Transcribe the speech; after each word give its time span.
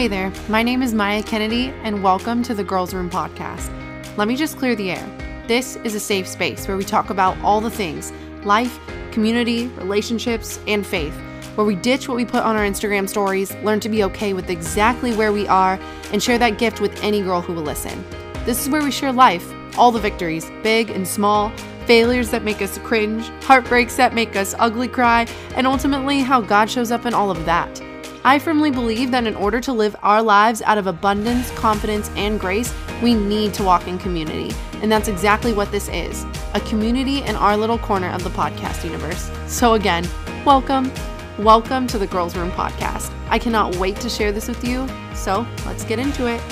Hey 0.00 0.08
there, 0.08 0.32
my 0.48 0.62
name 0.62 0.80
is 0.80 0.94
Maya 0.94 1.22
Kennedy, 1.22 1.74
and 1.82 2.02
welcome 2.02 2.42
to 2.44 2.54
the 2.54 2.64
Girls 2.64 2.94
Room 2.94 3.10
Podcast. 3.10 3.70
Let 4.16 4.28
me 4.28 4.34
just 4.34 4.56
clear 4.56 4.74
the 4.74 4.92
air. 4.92 5.44
This 5.46 5.76
is 5.84 5.94
a 5.94 6.00
safe 6.00 6.26
space 6.26 6.66
where 6.66 6.78
we 6.78 6.84
talk 6.84 7.10
about 7.10 7.36
all 7.44 7.60
the 7.60 7.70
things 7.70 8.10
life, 8.42 8.80
community, 9.12 9.66
relationships, 9.76 10.58
and 10.66 10.86
faith, 10.86 11.12
where 11.54 11.66
we 11.66 11.74
ditch 11.74 12.08
what 12.08 12.16
we 12.16 12.24
put 12.24 12.42
on 12.42 12.56
our 12.56 12.64
Instagram 12.64 13.10
stories, 13.10 13.54
learn 13.56 13.78
to 13.80 13.90
be 13.90 14.02
okay 14.04 14.32
with 14.32 14.48
exactly 14.48 15.14
where 15.14 15.34
we 15.34 15.46
are, 15.48 15.78
and 16.14 16.22
share 16.22 16.38
that 16.38 16.56
gift 16.56 16.80
with 16.80 16.98
any 17.04 17.20
girl 17.20 17.42
who 17.42 17.52
will 17.52 17.62
listen. 17.62 18.02
This 18.46 18.62
is 18.62 18.70
where 18.70 18.82
we 18.82 18.90
share 18.90 19.12
life, 19.12 19.52
all 19.76 19.92
the 19.92 20.00
victories, 20.00 20.50
big 20.62 20.88
and 20.88 21.06
small, 21.06 21.50
failures 21.84 22.30
that 22.30 22.42
make 22.42 22.62
us 22.62 22.78
cringe, 22.78 23.28
heartbreaks 23.44 23.96
that 23.96 24.14
make 24.14 24.34
us 24.34 24.54
ugly 24.58 24.88
cry, 24.88 25.26
and 25.56 25.66
ultimately 25.66 26.20
how 26.20 26.40
God 26.40 26.70
shows 26.70 26.90
up 26.90 27.04
in 27.04 27.12
all 27.12 27.30
of 27.30 27.44
that. 27.44 27.82
I 28.22 28.38
firmly 28.38 28.70
believe 28.70 29.12
that 29.12 29.26
in 29.26 29.34
order 29.34 29.62
to 29.62 29.72
live 29.72 29.96
our 30.02 30.22
lives 30.22 30.60
out 30.60 30.76
of 30.76 30.86
abundance, 30.86 31.50
confidence, 31.52 32.10
and 32.16 32.38
grace, 32.38 32.70
we 33.02 33.14
need 33.14 33.54
to 33.54 33.62
walk 33.62 33.88
in 33.88 33.98
community. 33.98 34.54
And 34.82 34.92
that's 34.92 35.08
exactly 35.08 35.54
what 35.54 35.72
this 35.72 35.88
is 35.88 36.26
a 36.52 36.60
community 36.60 37.22
in 37.22 37.34
our 37.34 37.56
little 37.56 37.78
corner 37.78 38.10
of 38.10 38.22
the 38.22 38.28
podcast 38.28 38.84
universe. 38.84 39.30
So, 39.46 39.72
again, 39.72 40.06
welcome. 40.44 40.92
Welcome 41.38 41.86
to 41.86 41.98
the 41.98 42.06
Girls 42.06 42.36
Room 42.36 42.50
Podcast. 42.50 43.10
I 43.30 43.38
cannot 43.38 43.76
wait 43.76 43.96
to 44.00 44.10
share 44.10 44.32
this 44.32 44.48
with 44.48 44.62
you. 44.64 44.86
So, 45.14 45.46
let's 45.64 45.84
get 45.84 45.98
into 45.98 46.26
it. 46.26 46.42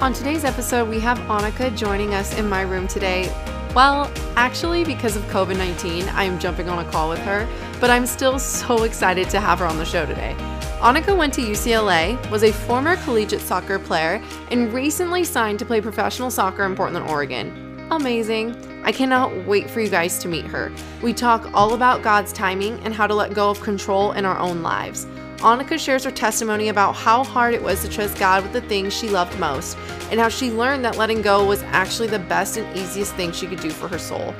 On 0.00 0.14
today's 0.14 0.46
episode, 0.46 0.88
we 0.88 0.98
have 1.00 1.18
Anika 1.18 1.76
joining 1.76 2.14
us 2.14 2.34
in 2.38 2.48
my 2.48 2.62
room 2.62 2.88
today. 2.88 3.30
Well, 3.74 4.10
actually, 4.36 4.82
because 4.82 5.14
of 5.14 5.24
COVID 5.24 5.58
19, 5.58 6.08
I 6.08 6.24
am 6.24 6.38
jumping 6.38 6.70
on 6.70 6.78
a 6.78 6.90
call 6.90 7.10
with 7.10 7.20
her 7.20 7.46
but 7.82 7.90
I'm 7.90 8.06
still 8.06 8.38
so 8.38 8.84
excited 8.84 9.28
to 9.30 9.40
have 9.40 9.58
her 9.58 9.66
on 9.66 9.76
the 9.76 9.84
show 9.84 10.06
today. 10.06 10.36
Anika 10.78 11.16
went 11.16 11.34
to 11.34 11.40
UCLA, 11.40 12.30
was 12.30 12.44
a 12.44 12.52
former 12.52 12.94
collegiate 12.98 13.40
soccer 13.40 13.76
player, 13.80 14.22
and 14.52 14.72
recently 14.72 15.24
signed 15.24 15.58
to 15.58 15.64
play 15.64 15.80
professional 15.80 16.30
soccer 16.30 16.64
in 16.64 16.76
Portland, 16.76 17.10
Oregon. 17.10 17.88
Amazing. 17.90 18.54
I 18.84 18.92
cannot 18.92 19.48
wait 19.48 19.68
for 19.68 19.80
you 19.80 19.88
guys 19.88 20.18
to 20.18 20.28
meet 20.28 20.44
her. 20.44 20.70
We 21.02 21.12
talk 21.12 21.50
all 21.54 21.74
about 21.74 22.04
God's 22.04 22.32
timing 22.32 22.78
and 22.84 22.94
how 22.94 23.08
to 23.08 23.16
let 23.16 23.34
go 23.34 23.50
of 23.50 23.60
control 23.60 24.12
in 24.12 24.24
our 24.24 24.38
own 24.38 24.62
lives. 24.62 25.06
Anika 25.38 25.76
shares 25.76 26.04
her 26.04 26.12
testimony 26.12 26.68
about 26.68 26.92
how 26.92 27.24
hard 27.24 27.52
it 27.52 27.64
was 27.64 27.82
to 27.82 27.88
trust 27.88 28.16
God 28.16 28.44
with 28.44 28.52
the 28.52 28.60
things 28.60 28.96
she 28.96 29.08
loved 29.08 29.36
most, 29.40 29.76
and 30.12 30.20
how 30.20 30.28
she 30.28 30.52
learned 30.52 30.84
that 30.84 30.98
letting 30.98 31.20
go 31.20 31.44
was 31.44 31.64
actually 31.64 32.06
the 32.06 32.20
best 32.20 32.56
and 32.56 32.78
easiest 32.78 33.16
thing 33.16 33.32
she 33.32 33.48
could 33.48 33.58
do 33.58 33.70
for 33.70 33.88
her 33.88 33.98
soul. 33.98 34.32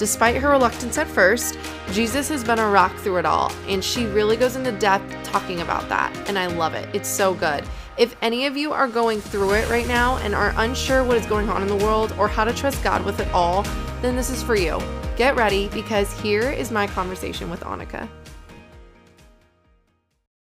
Despite 0.00 0.36
her 0.36 0.48
reluctance 0.48 0.96
at 0.96 1.06
first, 1.06 1.58
Jesus 1.92 2.26
has 2.30 2.42
been 2.42 2.58
a 2.58 2.66
rock 2.66 2.96
through 3.00 3.18
it 3.18 3.26
all, 3.26 3.52
and 3.68 3.84
she 3.84 4.06
really 4.06 4.34
goes 4.34 4.56
into 4.56 4.72
depth 4.72 5.14
talking 5.24 5.60
about 5.60 5.90
that, 5.90 6.10
and 6.26 6.38
I 6.38 6.46
love 6.46 6.72
it. 6.72 6.88
It's 6.94 7.06
so 7.06 7.34
good. 7.34 7.62
If 7.98 8.16
any 8.22 8.46
of 8.46 8.56
you 8.56 8.72
are 8.72 8.88
going 8.88 9.20
through 9.20 9.52
it 9.52 9.68
right 9.68 9.86
now 9.86 10.16
and 10.22 10.34
are 10.34 10.54
unsure 10.56 11.04
what 11.04 11.18
is 11.18 11.26
going 11.26 11.50
on 11.50 11.60
in 11.60 11.68
the 11.68 11.84
world 11.84 12.14
or 12.18 12.28
how 12.28 12.44
to 12.44 12.54
trust 12.54 12.82
God 12.82 13.04
with 13.04 13.20
it 13.20 13.28
all, 13.34 13.64
then 14.00 14.16
this 14.16 14.30
is 14.30 14.42
for 14.42 14.56
you. 14.56 14.80
Get 15.18 15.36
ready 15.36 15.68
because 15.68 16.10
here 16.20 16.50
is 16.50 16.70
my 16.70 16.86
conversation 16.86 17.50
with 17.50 17.60
Anika. 17.60 18.08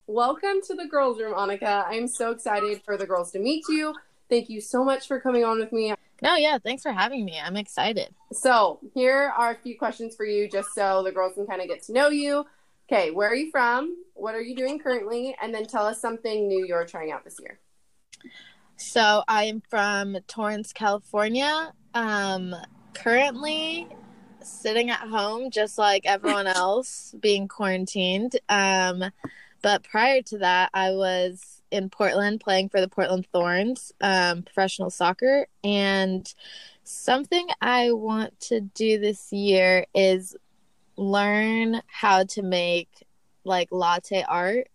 Welcome 0.05 0.61
to 0.67 0.75
the 0.75 0.85
girls' 0.85 1.19
room, 1.19 1.33
Anika. 1.33 1.83
I'm 1.87 2.07
so 2.07 2.29
excited 2.29 2.83
for 2.85 2.95
the 2.95 3.07
girls 3.07 3.31
to 3.31 3.39
meet 3.39 3.63
you. 3.69 3.95
Thank 4.29 4.49
you 4.49 4.61
so 4.61 4.83
much 4.83 5.07
for 5.07 5.19
coming 5.19 5.43
on 5.43 5.57
with 5.57 5.71
me. 5.71 5.95
No, 6.21 6.35
yeah, 6.35 6.57
thanks 6.57 6.83
for 6.83 6.91
having 6.91 7.25
me. 7.25 7.39
I'm 7.43 7.57
excited. 7.57 8.13
So, 8.31 8.79
here 8.93 9.33
are 9.37 9.51
a 9.51 9.55
few 9.55 9.77
questions 9.77 10.15
for 10.15 10.25
you 10.25 10.49
just 10.49 10.69
so 10.73 11.03
the 11.03 11.11
girls 11.11 11.33
can 11.35 11.45
kind 11.45 11.61
of 11.61 11.67
get 11.67 11.83
to 11.83 11.93
know 11.93 12.09
you. 12.09 12.45
Okay, 12.91 13.11
where 13.11 13.29
are 13.29 13.35
you 13.35 13.51
from? 13.51 13.95
What 14.13 14.33
are 14.33 14.41
you 14.41 14.55
doing 14.55 14.79
currently? 14.79 15.35
And 15.41 15.53
then 15.53 15.65
tell 15.65 15.85
us 15.85 16.01
something 16.01 16.47
new 16.47 16.65
you're 16.65 16.85
trying 16.85 17.11
out 17.11 17.23
this 17.23 17.37
year. 17.39 17.59
So, 18.77 19.23
I 19.27 19.45
am 19.45 19.61
from 19.69 20.17
Torrance, 20.27 20.73
California. 20.73 21.73
Um, 21.93 22.55
currently 22.93 23.87
sitting 24.41 24.89
at 24.89 24.99
home 24.99 25.51
just 25.51 25.77
like 25.77 26.05
everyone 26.05 26.47
else 26.47 27.13
being 27.19 27.47
quarantined. 27.47 28.39
Um, 28.49 29.03
but 29.61 29.83
prior 29.83 30.21
to 30.23 30.39
that, 30.39 30.69
I 30.73 30.91
was 30.91 31.56
in 31.71 31.89
Portland 31.89 32.39
playing 32.39 32.69
for 32.69 32.81
the 32.81 32.87
Portland 32.87 33.27
Thorns, 33.31 33.91
um, 34.01 34.43
professional 34.43 34.89
soccer. 34.89 35.47
And 35.63 36.31
something 36.83 37.47
I 37.61 37.91
want 37.91 38.39
to 38.41 38.61
do 38.61 38.99
this 38.99 39.31
year 39.31 39.85
is 39.93 40.35
learn 40.95 41.81
how 41.87 42.23
to 42.23 42.41
make 42.41 42.89
like 43.43 43.69
latte 43.71 44.23
art 44.27 44.67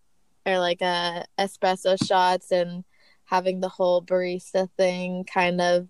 or 0.46 0.58
like 0.58 0.80
a 0.80 1.24
uh, 1.38 1.44
espresso 1.46 1.96
shots 2.06 2.50
and 2.50 2.84
having 3.24 3.60
the 3.60 3.68
whole 3.68 4.02
barista 4.02 4.68
thing 4.76 5.24
kind 5.24 5.60
of 5.60 5.88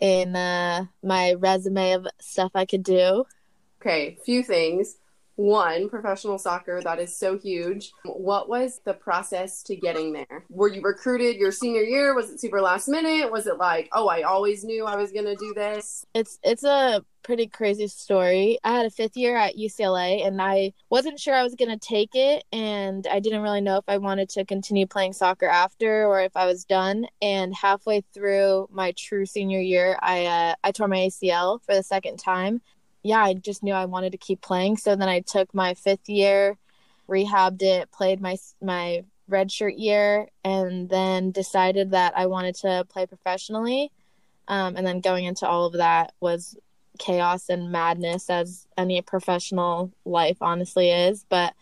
in 0.00 0.36
uh, 0.36 0.84
my 1.02 1.34
resume 1.34 1.92
of 1.92 2.06
stuff 2.20 2.52
I 2.54 2.64
could 2.64 2.82
do. 2.82 3.24
Okay, 3.80 4.18
few 4.24 4.42
things 4.42 4.96
one 5.36 5.88
professional 5.88 6.38
soccer 6.38 6.80
that 6.82 6.98
is 6.98 7.16
so 7.16 7.38
huge. 7.38 7.92
What 8.04 8.48
was 8.48 8.80
the 8.84 8.94
process 8.94 9.62
to 9.64 9.76
getting 9.76 10.12
there? 10.12 10.44
Were 10.48 10.68
you 10.68 10.80
recruited 10.80 11.36
your 11.36 11.52
senior 11.52 11.82
year? 11.82 12.14
Was 12.14 12.30
it 12.30 12.40
super 12.40 12.60
last 12.60 12.88
minute? 12.88 13.30
Was 13.30 13.46
it 13.46 13.58
like 13.58 13.88
oh 13.92 14.08
i 14.08 14.22
always 14.22 14.64
knew 14.64 14.84
i 14.84 14.96
was 14.96 15.12
going 15.12 15.26
to 15.26 15.36
do 15.36 15.52
this? 15.54 16.04
It's 16.14 16.38
it's 16.42 16.64
a 16.64 17.04
pretty 17.22 17.48
crazy 17.48 17.88
story. 17.88 18.58
I 18.62 18.72
had 18.72 18.86
a 18.86 18.90
fifth 18.90 19.16
year 19.16 19.36
at 19.36 19.56
ucla 19.56 20.26
and 20.26 20.40
i 20.40 20.72
wasn't 20.90 21.18
sure 21.18 21.34
i 21.34 21.42
was 21.42 21.54
going 21.54 21.76
to 21.76 21.86
take 21.86 22.14
it 22.14 22.44
and 22.52 23.06
i 23.10 23.18
didn't 23.18 23.42
really 23.42 23.60
know 23.60 23.78
if 23.78 23.84
i 23.88 23.98
wanted 23.98 24.28
to 24.30 24.44
continue 24.44 24.86
playing 24.86 25.12
soccer 25.12 25.46
after 25.46 26.06
or 26.06 26.20
if 26.20 26.36
i 26.36 26.46
was 26.46 26.64
done. 26.64 27.06
And 27.20 27.54
halfway 27.54 28.02
through 28.14 28.68
my 28.70 28.92
true 28.92 29.26
senior 29.26 29.60
year 29.60 29.98
i 30.00 30.24
uh, 30.26 30.54
i 30.64 30.72
tore 30.72 30.88
my 30.88 30.98
acl 30.98 31.60
for 31.62 31.74
the 31.74 31.82
second 31.82 32.18
time 32.18 32.62
yeah, 33.06 33.22
I 33.22 33.34
just 33.34 33.62
knew 33.62 33.72
I 33.72 33.84
wanted 33.84 34.12
to 34.12 34.18
keep 34.18 34.40
playing. 34.40 34.76
So 34.76 34.96
then 34.96 35.08
I 35.08 35.20
took 35.20 35.54
my 35.54 35.74
fifth 35.74 36.08
year, 36.08 36.58
rehabbed 37.08 37.62
it, 37.62 37.90
played 37.92 38.20
my 38.20 38.36
my 38.60 39.04
redshirt 39.30 39.74
year, 39.78 40.28
and 40.44 40.88
then 40.88 41.30
decided 41.30 41.92
that 41.92 42.14
I 42.16 42.26
wanted 42.26 42.56
to 42.56 42.84
play 42.88 43.06
professionally. 43.06 43.92
Um, 44.48 44.76
and 44.76 44.86
then 44.86 45.00
going 45.00 45.24
into 45.24 45.46
all 45.46 45.66
of 45.66 45.74
that 45.74 46.12
was 46.20 46.56
chaos 46.98 47.48
and 47.48 47.70
madness, 47.70 48.28
as 48.30 48.66
any 48.76 49.00
professional 49.02 49.92
life 50.04 50.38
honestly 50.40 50.90
is. 50.90 51.24
But 51.28 51.54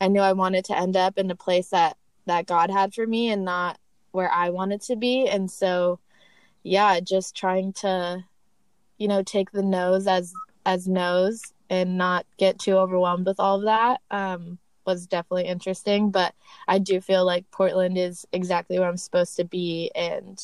I 0.00 0.08
knew 0.08 0.20
I 0.20 0.32
wanted 0.32 0.64
to 0.66 0.78
end 0.78 0.96
up 0.96 1.18
in 1.18 1.30
a 1.30 1.36
place 1.36 1.68
that 1.70 1.96
that 2.26 2.46
God 2.46 2.70
had 2.70 2.94
for 2.94 3.06
me, 3.06 3.30
and 3.30 3.44
not 3.44 3.78
where 4.12 4.30
I 4.30 4.50
wanted 4.50 4.80
to 4.82 4.96
be. 4.96 5.28
And 5.28 5.50
so, 5.50 6.00
yeah, 6.62 7.00
just 7.00 7.36
trying 7.36 7.72
to, 7.74 8.24
you 8.98 9.08
know, 9.08 9.22
take 9.22 9.50
the 9.50 9.62
nose 9.62 10.06
as 10.06 10.32
as 10.66 10.88
no's 10.88 11.52
and 11.68 11.96
not 11.96 12.26
get 12.36 12.58
too 12.58 12.72
overwhelmed 12.72 13.26
with 13.26 13.40
all 13.40 13.58
of 13.58 13.64
that 13.64 14.00
um, 14.10 14.58
was 14.84 15.06
definitely 15.06 15.46
interesting. 15.46 16.10
But 16.10 16.34
I 16.66 16.78
do 16.78 17.00
feel 17.00 17.24
like 17.24 17.50
Portland 17.50 17.96
is 17.96 18.26
exactly 18.32 18.78
where 18.78 18.88
I'm 18.88 18.96
supposed 18.96 19.36
to 19.36 19.44
be, 19.44 19.90
and 19.94 20.42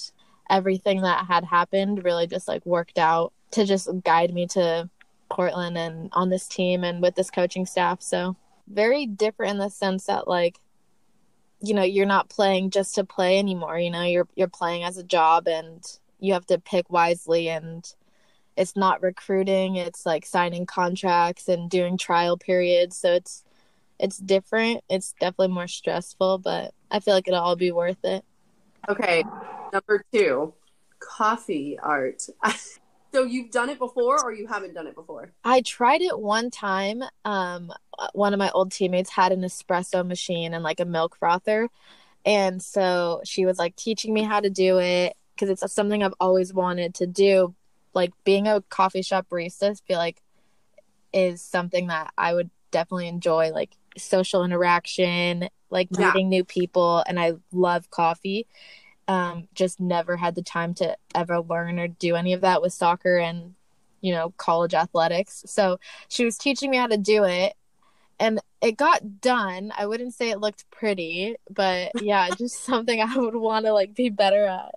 everything 0.49 1.03
that 1.03 1.27
had 1.27 1.45
happened 1.45 2.05
really 2.05 2.27
just 2.27 2.49
like 2.49 2.65
worked 2.65 2.99
out 2.99 3.33
to 3.51 3.65
just 3.65 3.89
guide 4.05 4.33
me 4.33 4.47
to 4.47 4.89
Portland 5.29 5.77
and 5.77 6.09
on 6.13 6.31
this 6.31 6.47
team 6.47 6.85
and 6.85 7.03
with 7.03 7.17
this 7.17 7.31
coaching 7.31 7.67
staff. 7.67 8.01
So 8.01 8.37
very 8.69 9.07
different 9.07 9.53
in 9.53 9.59
the 9.59 9.71
sense 9.71 10.07
that 10.07 10.29
like 10.29 10.59
you 11.61 11.75
know 11.75 11.83
you're 11.83 12.07
not 12.07 12.29
playing 12.29 12.71
just 12.71 12.95
to 12.95 13.05
play 13.05 13.39
anymore 13.39 13.79
you 13.79 13.91
know 13.91 14.03
you're 14.03 14.29
you're 14.35 14.49
playing 14.49 14.85
as 14.85 14.99
a 14.99 15.03
job 15.03 15.49
and 15.49 15.99
you 16.21 16.33
have 16.33 16.47
to 16.47 16.59
pick 16.59 16.91
wisely 16.91 17.49
and 17.49 17.95
it's 18.57 18.77
not 18.77 19.03
recruiting 19.03 19.77
it's 19.77 20.07
like 20.07 20.25
signing 20.25 20.67
contracts 20.67 21.49
and 21.49 21.71
doing 21.71 21.97
trial 21.97 22.37
periods 22.37 22.97
so 22.97 23.13
it's 23.13 23.45
it's 23.99 24.19
different. 24.19 24.85
It's 24.91 25.15
definitely 25.19 25.55
more 25.55 25.69
stressful 25.69 26.39
but 26.39 26.75
i 26.91 27.01
feel 27.01 27.15
like 27.15 27.29
it'll 27.29 27.41
all 27.41 27.57
be 27.57 27.73
worth 27.73 28.05
it. 28.05 28.25
Okay 28.89 29.25
number 29.73 30.05
two 30.13 30.53
coffee 30.99 31.79
art. 31.79 32.27
So 33.15 33.23
you've 33.23 33.51
done 33.51 33.71
it 33.71 33.79
before 33.79 34.23
or 34.23 34.35
you 34.35 34.47
haven't 34.47 34.75
done 34.75 34.87
it 34.87 34.95
before? 34.95 35.33
I 35.43 35.63
tried 35.63 36.03
it 36.03 36.19
one 36.19 36.51
time 36.51 37.03
um 37.25 37.73
one 38.13 38.35
of 38.35 38.39
my 38.39 38.51
old 38.51 38.73
teammates 38.73 39.09
had 39.09 39.33
an 39.33 39.41
espresso 39.41 40.07
machine 40.07 40.53
and 40.53 40.63
like 40.63 40.81
a 40.81 40.85
milk 40.85 41.17
frother 41.17 41.71
and 42.27 42.63
so 42.63 43.23
she 43.25 43.47
was 43.47 43.59
like 43.59 43.75
teaching 43.77 44.13
me 44.13 44.23
how 44.23 44.41
to 44.41 44.51
do 44.51 44.79
it 44.79 45.17
because 45.35 45.49
it's 45.49 45.73
something 45.73 46.03
i've 46.03 46.13
always 46.21 46.53
wanted 46.53 46.95
to 46.95 47.07
do 47.07 47.55
like 47.97 48.13
being 48.25 48.47
a 48.47 48.61
coffee 48.69 49.03
shop 49.03 49.27
barista, 49.31 49.71
I 49.71 49.75
feel 49.75 49.97
like 49.97 50.23
is 51.15 51.41
something 51.41 51.87
that 51.87 52.13
I 52.17 52.35
would 52.35 52.51
definitely 52.71 53.09
enjoy, 53.09 53.51
like 53.53 53.75
social 53.97 54.45
interaction, 54.45 55.49
like 55.71 55.89
yeah. 55.91 56.09
meeting 56.09 56.29
new 56.29 56.45
people, 56.45 57.03
and 57.09 57.19
I 57.19 57.33
love 57.53 57.91
coffee. 57.91 58.47
Um, 59.09 59.49
just 59.55 59.81
never 59.81 60.17
had 60.17 60.35
the 60.35 60.43
time 60.43 60.75
to 60.75 60.97
ever 61.15 61.41
learn 61.41 61.79
or 61.79 61.89
do 61.89 62.17
any 62.17 62.35
of 62.35 62.43
that 62.43 62.61
with 62.61 62.73
soccer 62.73 63.17
and 63.19 63.55
you 64.03 64.13
know 64.13 64.35
college 64.37 64.75
athletics. 64.75 65.45
So 65.47 65.81
she 66.09 66.25
was 66.25 66.37
teaching 66.37 66.71
me 66.71 66.77
how 66.77 66.89
to 66.89 66.99
do 66.99 67.25
it, 67.25 67.55
and 68.21 68.41
it 68.61 68.77
got 68.77 69.23
done. 69.23 69.73
I 69.77 69.87
wouldn't 69.87 70.13
say 70.13 70.29
it 70.29 70.41
looked 70.41 70.71
pretty, 70.71 71.37
but 71.49 71.93
yeah, 72.03 72.29
just 72.37 72.63
something 72.65 73.01
I 73.01 73.17
would 73.17 73.37
want 73.37 73.65
to 73.65 73.73
like 73.73 73.95
be 73.95 74.11
better 74.11 74.45
at. 74.45 74.75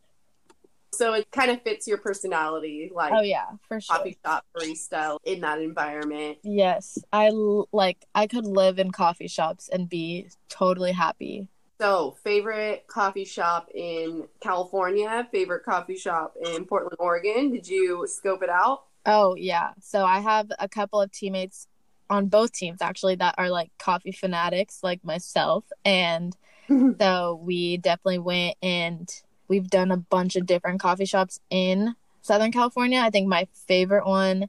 So 0.99 1.13
it 1.13 1.31
kind 1.31 1.49
of 1.49 1.61
fits 1.61 1.87
your 1.87 1.97
personality, 1.97 2.91
like 2.93 3.13
Oh 3.13 3.21
yeah, 3.21 3.45
for 3.69 3.79
sure. 3.79 3.95
coffee 3.95 4.17
shop 4.25 4.43
barista 4.53 5.17
in 5.23 5.39
that 5.39 5.61
environment. 5.61 6.39
Yes, 6.43 6.97
I 7.13 7.27
l- 7.27 7.69
like 7.71 8.05
I 8.13 8.27
could 8.27 8.45
live 8.45 8.79
in 8.79 8.91
coffee 8.91 9.29
shops 9.29 9.69
and 9.69 9.87
be 9.87 10.27
totally 10.49 10.91
happy. 10.91 11.47
So, 11.79 12.17
favorite 12.21 12.85
coffee 12.87 13.23
shop 13.23 13.69
in 13.73 14.27
California, 14.41 15.25
favorite 15.31 15.63
coffee 15.63 15.95
shop 15.95 16.33
in 16.45 16.65
Portland, 16.65 16.97
Oregon. 16.99 17.53
Did 17.53 17.65
you 17.69 18.05
scope 18.05 18.43
it 18.43 18.49
out? 18.49 18.83
Oh 19.05 19.35
yeah. 19.35 19.69
So 19.79 20.03
I 20.03 20.19
have 20.19 20.51
a 20.59 20.67
couple 20.67 20.99
of 20.99 21.13
teammates 21.13 21.65
on 22.09 22.25
both 22.25 22.51
teams 22.51 22.81
actually 22.81 23.15
that 23.15 23.35
are 23.37 23.49
like 23.49 23.71
coffee 23.79 24.11
fanatics 24.11 24.79
like 24.83 25.01
myself 25.05 25.63
and 25.85 26.35
so 26.99 27.39
we 27.41 27.77
definitely 27.77 28.19
went 28.19 28.57
and 28.61 29.09
we've 29.49 29.69
done 29.69 29.91
a 29.91 29.97
bunch 29.97 30.35
of 30.35 30.45
different 30.45 30.79
coffee 30.79 31.05
shops 31.05 31.39
in 31.49 31.95
Southern 32.21 32.51
California. 32.51 32.99
I 32.99 33.09
think 33.09 33.27
my 33.27 33.47
favorite 33.67 34.05
one 34.07 34.47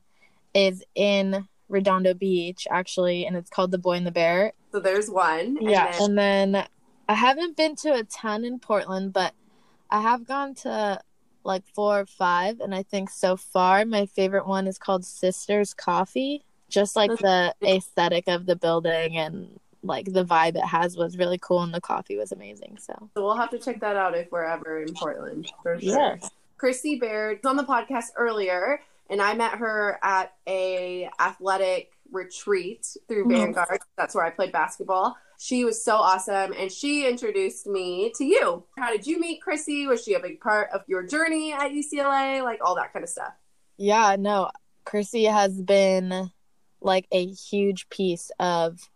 is 0.55 0.85
in 0.94 1.49
Redondo 1.69 2.14
Beach 2.14 2.67
actually 2.70 3.25
and 3.26 3.37
it's 3.37 3.50
called 3.50 3.70
The 3.70 3.79
Boy 3.79 3.94
and 3.94 4.06
the 4.06 4.11
Bear. 4.11 4.52
So 4.73 4.81
there's 4.81 5.08
one. 5.11 5.56
and 5.58 5.62
Yeah. 5.62 5.91
then- 5.93 6.02
And 6.02 6.19
then 6.19 6.67
I 7.08 7.14
haven't 7.14 7.56
been 7.56 7.75
to 7.76 7.94
a 7.94 8.05
ton 8.05 8.44
in 8.44 8.58
Portland, 8.58 9.12
but 9.12 9.35
I 9.91 10.00
have 10.00 10.26
gone 10.26 10.55
to 10.56 11.00
like 11.44 11.64
four 11.75 12.00
or 12.00 12.06
five. 12.06 12.61
And 12.61 12.75
I 12.75 12.82
think 12.82 13.08
so 13.11 13.37
far 13.37 13.85
my 13.85 14.06
favorite 14.06 14.47
one 14.47 14.67
is 14.67 14.79
called 14.79 15.05
Sisters 15.05 15.73
Coffee. 15.75 16.44
Just 16.69 16.94
like 16.97 17.11
the 17.19 17.55
aesthetic 17.64 18.29
of 18.29 18.47
the 18.47 18.55
building 18.56 19.17
and 19.17 19.58
like 19.82 20.12
the 20.12 20.24
vibe 20.24 20.56
it 20.56 20.64
has 20.64 20.96
was 20.96 21.16
really 21.16 21.38
cool 21.38 21.62
and 21.62 21.72
the 21.72 21.80
coffee 21.80 22.16
was 22.16 22.32
amazing. 22.32 22.78
So 22.80 22.92
so 23.14 23.24
we'll 23.24 23.36
have 23.36 23.50
to 23.50 23.58
check 23.58 23.80
that 23.80 23.96
out 23.96 24.14
if 24.16 24.30
we're 24.30 24.44
ever 24.44 24.82
in 24.82 24.92
Portland 24.94 25.50
for 25.62 25.80
sure. 25.80 25.88
Yes. 25.90 26.30
Chrissy 26.58 26.96
Baird 26.98 27.38
was 27.42 27.48
on 27.48 27.56
the 27.56 27.64
podcast 27.64 28.08
earlier, 28.16 28.82
and 29.08 29.22
I 29.22 29.32
met 29.34 29.52
her 29.52 29.98
at 30.02 30.34
a 30.46 31.08
athletic 31.18 31.92
retreat 32.12 32.96
through 33.08 33.24
Mhm. 33.26 33.30
Vanguard. 33.54 33.80
That's 33.96 34.14
where 34.14 34.24
I 34.24 34.30
played 34.30 34.52
basketball. 34.52 35.16
She 35.38 35.64
was 35.64 35.82
so 35.82 35.94
awesome, 35.96 36.52
and 36.52 36.70
she 36.70 37.08
introduced 37.08 37.66
me 37.66 38.12
to 38.16 38.24
you. 38.26 38.64
How 38.76 38.90
did 38.90 39.06
you 39.06 39.18
meet 39.18 39.40
Chrissy? 39.40 39.86
Was 39.86 40.04
she 40.04 40.12
a 40.12 40.20
big 40.20 40.38
part 40.40 40.68
of 40.70 40.82
your 40.86 41.02
journey 41.02 41.52
at 41.54 41.70
UCLA? 41.72 42.42
Like 42.42 42.60
all 42.62 42.74
that 42.74 42.92
kind 42.92 43.02
of 43.02 43.08
stuff. 43.08 43.32
Yeah, 43.78 44.16
no, 44.18 44.50
Chrissy 44.84 45.24
has 45.24 45.62
been 45.62 46.30
like 46.82 47.06
a 47.10 47.24
huge 47.26 47.88
piece 47.88 48.30
of 48.38 48.90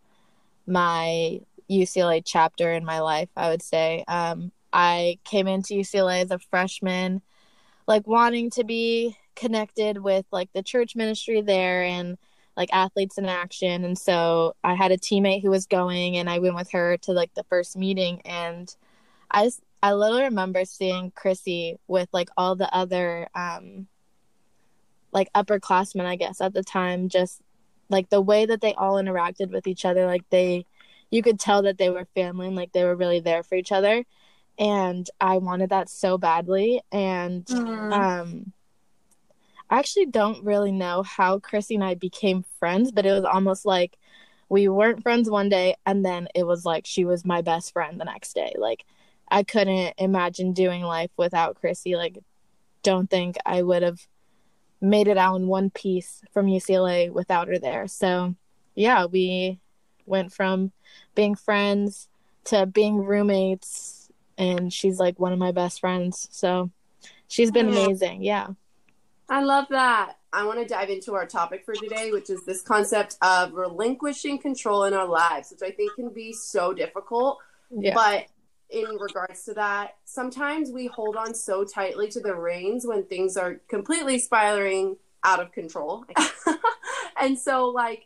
my 0.67 1.39
UCLA 1.69 2.21
chapter 2.23 2.71
in 2.71 2.85
my 2.85 2.99
life, 2.99 3.29
I 3.35 3.49
would 3.49 3.61
say. 3.61 4.03
Um, 4.07 4.51
I 4.71 5.19
came 5.23 5.47
into 5.47 5.73
UCLA 5.73 6.23
as 6.23 6.31
a 6.31 6.39
freshman, 6.39 7.21
like 7.87 8.07
wanting 8.07 8.49
to 8.51 8.63
be 8.63 9.17
connected 9.35 9.97
with 9.97 10.25
like 10.31 10.49
the 10.53 10.63
church 10.63 10.95
ministry 10.95 11.41
there 11.41 11.83
and 11.83 12.17
like 12.57 12.69
athletes 12.73 13.17
in 13.17 13.25
action. 13.25 13.83
And 13.83 13.97
so 13.97 14.55
I 14.63 14.75
had 14.75 14.91
a 14.91 14.97
teammate 14.97 15.41
who 15.41 15.49
was 15.49 15.65
going, 15.65 16.17
and 16.17 16.29
I 16.29 16.39
went 16.39 16.55
with 16.55 16.71
her 16.71 16.97
to 16.97 17.11
like 17.11 17.33
the 17.33 17.43
first 17.43 17.77
meeting. 17.77 18.21
And 18.25 18.73
I 19.31 19.51
I 19.83 19.93
literally 19.93 20.23
remember 20.23 20.65
seeing 20.65 21.11
Chrissy 21.11 21.77
with 21.87 22.09
like 22.11 22.29
all 22.37 22.55
the 22.55 22.73
other, 22.73 23.27
um, 23.35 23.87
like 25.11 25.31
upperclassmen, 25.33 26.05
I 26.05 26.15
guess, 26.15 26.41
at 26.41 26.53
the 26.53 26.63
time, 26.63 27.07
just 27.07 27.41
like 27.89 28.09
the 28.09 28.21
way 28.21 28.45
that 28.45 28.61
they 28.61 28.73
all 28.73 28.95
interacted 28.95 29.51
with 29.51 29.67
each 29.67 29.85
other, 29.85 30.05
like 30.05 30.27
they, 30.29 30.65
you 31.11 31.21
could 31.21 31.39
tell 31.39 31.61
that 31.63 31.77
they 31.77 31.89
were 31.89 32.07
family 32.15 32.47
and 32.47 32.55
like 32.55 32.71
they 32.71 32.83
were 32.83 32.95
really 32.95 33.19
there 33.19 33.43
for 33.43 33.55
each 33.55 33.71
other. 33.71 34.03
And 34.57 35.09
I 35.19 35.37
wanted 35.37 35.69
that 35.69 35.89
so 35.89 36.17
badly. 36.17 36.81
And 36.91 37.47
um, 37.91 38.53
I 39.69 39.79
actually 39.79 40.07
don't 40.07 40.43
really 40.43 40.71
know 40.71 41.03
how 41.03 41.39
Chrissy 41.39 41.75
and 41.75 41.83
I 41.83 41.95
became 41.95 42.45
friends, 42.59 42.91
but 42.91 43.05
it 43.05 43.11
was 43.11 43.25
almost 43.25 43.65
like 43.65 43.97
we 44.47 44.67
weren't 44.67 45.01
friends 45.01 45.29
one 45.29 45.49
day, 45.49 45.75
and 45.85 46.05
then 46.05 46.27
it 46.35 46.45
was 46.45 46.65
like 46.65 46.85
she 46.85 47.03
was 47.03 47.25
my 47.25 47.41
best 47.41 47.73
friend 47.73 47.99
the 47.99 48.05
next 48.05 48.33
day. 48.33 48.53
Like 48.57 48.85
I 49.27 49.43
couldn't 49.43 49.95
imagine 49.97 50.53
doing 50.53 50.83
life 50.83 51.11
without 51.17 51.55
Chrissy. 51.55 51.95
Like, 51.95 52.19
don't 52.83 53.09
think 53.09 53.37
I 53.45 53.63
would 53.63 53.81
have 53.81 54.07
made 54.81 55.07
it 55.07 55.17
out 55.17 55.35
in 55.35 55.47
one 55.47 55.69
piece 55.69 56.21
from 56.31 56.47
UCLA 56.47 57.11
without 57.11 57.47
her 57.47 57.57
there. 57.57 57.87
So, 57.87 58.35
yeah, 58.75 59.05
we 59.05 59.59
went 60.05 60.31
from 60.33 60.71
being 61.15 61.35
friends 61.35 62.07
to 62.45 62.65
being 62.65 62.97
roommates, 62.97 64.09
and 64.37 64.71
she's 64.71 64.99
like 64.99 65.19
one 65.19 65.33
of 65.33 65.39
my 65.39 65.51
best 65.51 65.79
friends. 65.79 66.27
So, 66.31 66.69
she's 67.27 67.51
been 67.51 67.69
amazing. 67.69 68.23
Yeah. 68.23 68.49
I 69.27 69.41
love 69.41 69.65
that. 69.69 70.17
I 70.31 70.45
want 70.45 70.59
to 70.59 70.65
dive 70.65 70.89
into 70.89 71.15
our 71.15 71.25
topic 71.25 71.63
for 71.65 71.73
today, 71.73 72.11
which 72.11 72.29
is 72.29 72.45
this 72.45 72.61
concept 72.61 73.17
of 73.21 73.53
relinquishing 73.53 74.37
control 74.37 74.83
in 74.83 74.93
our 74.93 75.07
lives, 75.07 75.49
which 75.51 75.67
I 75.67 75.73
think 75.73 75.95
can 75.95 76.09
be 76.09 76.33
so 76.33 76.73
difficult. 76.73 77.39
Yeah. 77.71 77.93
But 77.95 78.25
in 78.69 78.97
regards 78.99 79.43
to 79.45 79.53
that, 79.53 79.95
sometimes 80.05 80.71
we 80.71 80.87
hold 80.87 81.15
on 81.15 81.33
so 81.33 81.63
tightly 81.63 82.07
to 82.09 82.19
the 82.19 82.35
reins 82.35 82.85
when 82.85 83.03
things 83.03 83.37
are 83.37 83.61
completely 83.67 84.17
spiraling 84.19 84.97
out 85.23 85.39
of 85.39 85.51
control. 85.51 86.05
and 87.21 87.37
so, 87.37 87.67
like, 87.67 88.05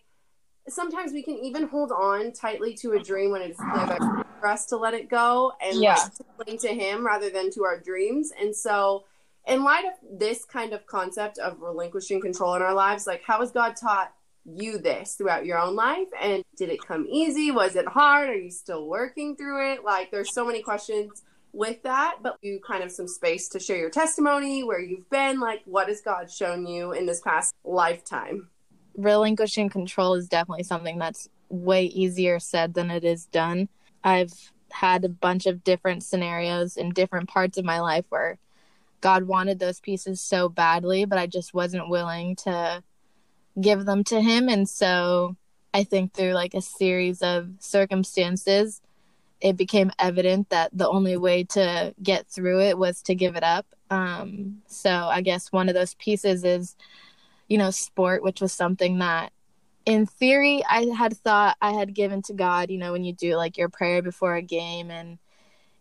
sometimes 0.68 1.12
we 1.14 1.24
can 1.24 1.36
even 1.36 1.68
hold 1.68 1.92
on 1.92 2.32
tightly 2.34 2.74
to 2.76 2.92
a 2.94 3.00
dream 3.00 3.32
when 3.32 3.42
it's 3.42 3.64
never 3.74 3.98
for 4.40 4.48
us 4.48 4.66
to 4.68 4.78
let 4.78 4.94
it 4.94 5.10
go 5.10 5.54
and 5.62 5.80
Yeah. 5.80 5.96
like, 5.96 6.14
to 6.16 6.24
cling 6.38 6.58
to 6.60 6.68
Him 6.70 7.06
rather 7.06 7.30
than 7.30 7.52
to 7.52 7.64
our 7.64 7.80
dreams. 7.80 8.32
And 8.40 8.56
so, 8.56 9.06
in 9.48 9.64
light 9.64 9.86
of 9.86 10.20
this 10.20 10.46
kind 10.46 10.74
of 10.74 10.86
concept 10.86 11.40
of 11.40 11.60
relinquishing 11.62 12.22
control 12.22 12.54
in 12.56 12.62
our 12.62 12.74
lives, 12.74 13.08
like, 13.08 13.24
how 13.24 13.40
has 13.40 13.52
God 13.52 13.76
taught 13.76 14.14
you 14.56 14.78
this 14.80 15.16
throughout 15.16 15.46
your 15.46 15.60
own 15.60 15.76
life? 15.76 16.08
And 16.20 16.44
did 16.58 16.70
it 16.70 16.86
come 16.86 17.06
easy? 17.10 17.52
Was 17.52 17.76
it 17.76 17.88
hard? 17.88 18.30
Are 18.30 18.38
you 18.38 18.52
still 18.52 18.88
working 18.88 19.36
through 19.36 19.74
it? 19.74 19.84
Like, 19.84 20.12
there's 20.12 20.34
so 20.34 20.46
many 20.46 20.62
questions 20.62 21.24
with 21.54 21.82
that, 21.84 22.18
but 22.22 22.38
you 22.42 22.60
kind 22.66 22.84
of 22.84 22.92
some 22.92 23.08
space 23.08 23.48
to 23.50 23.60
share 23.60 23.78
your 23.78 23.90
testimony, 23.90 24.64
where 24.64 24.80
you've 24.80 25.10
been, 25.10 25.40
like, 25.40 25.62
what 25.66 25.88
has 25.88 26.02
God 26.02 26.30
shown 26.32 26.68
you 26.68 26.92
in 26.92 27.06
this 27.06 27.22
past 27.22 27.54
lifetime? 27.64 28.50
relinquishing 29.00 29.70
control 29.70 30.14
is 30.16 30.28
definitely 30.28 30.64
something 30.64 31.00
that's 31.00 31.30
way 31.50 31.86
easier 31.86 32.40
said 32.40 32.74
than 32.74 32.92
it 32.92 33.04
is 33.04 33.26
done. 33.26 33.70
I've 34.04 34.52
had 34.72 35.04
a 35.04 35.10
bunch 35.10 35.46
of 35.46 35.64
different 35.64 36.04
scenarios 36.04 36.78
in 36.78 36.92
different 36.92 37.30
parts 37.30 37.58
of 37.58 37.66
my 37.66 37.80
life 37.80 38.06
where 38.10 38.38
God 39.02 39.24
wanted 39.24 39.60
those 39.60 39.80
pieces 39.80 40.22
so 40.22 40.50
badly, 40.50 41.06
but 41.06 41.18
I 41.18 41.26
just 41.26 41.54
wasn't 41.54 41.90
willing 41.90 42.36
to 42.38 42.84
give 43.60 43.86
them 43.86 44.04
to 44.06 44.22
Him. 44.22 44.50
And 44.50 44.68
so 44.68 45.36
I 45.74 45.84
think 45.84 46.14
through 46.14 46.34
like 46.34 46.54
a 46.54 46.62
series 46.62 47.22
of 47.22 47.50
circumstances, 47.60 48.82
it 49.42 49.56
became 49.56 49.92
evident 50.00 50.50
that 50.50 50.70
the 50.74 50.90
only 50.90 51.16
way 51.16 51.44
to 51.46 51.94
get 52.04 52.28
through 52.28 52.62
it 52.62 52.78
was 52.78 53.02
to 53.04 53.16
give 53.16 53.36
it 53.36 53.44
up. 53.44 53.66
Um, 53.90 54.62
so 54.68 54.90
I 54.90 55.22
guess 55.22 55.52
one 55.52 55.70
of 55.70 55.76
those 55.76 55.94
pieces 55.96 56.44
is 56.44 56.76
you 57.50 57.58
know, 57.58 57.72
sport, 57.72 58.24
which 58.24 58.40
was 58.40 58.54
something 58.54 59.00
that 59.00 59.34
in 59.86 60.06
theory 60.06 60.64
I 60.70 60.86
had 60.96 61.18
thought 61.18 61.58
I 61.62 61.72
had 61.72 61.94
given 61.94 62.22
to 62.24 62.34
God, 62.34 62.70
you 62.70 62.78
know, 62.78 62.94
when 62.94 63.04
you 63.04 63.12
do 63.12 63.36
like 63.36 63.58
your 63.58 63.70
prayer 63.70 64.02
before 64.02 64.36
a 64.36 64.42
game 64.42 64.90
and 64.92 65.18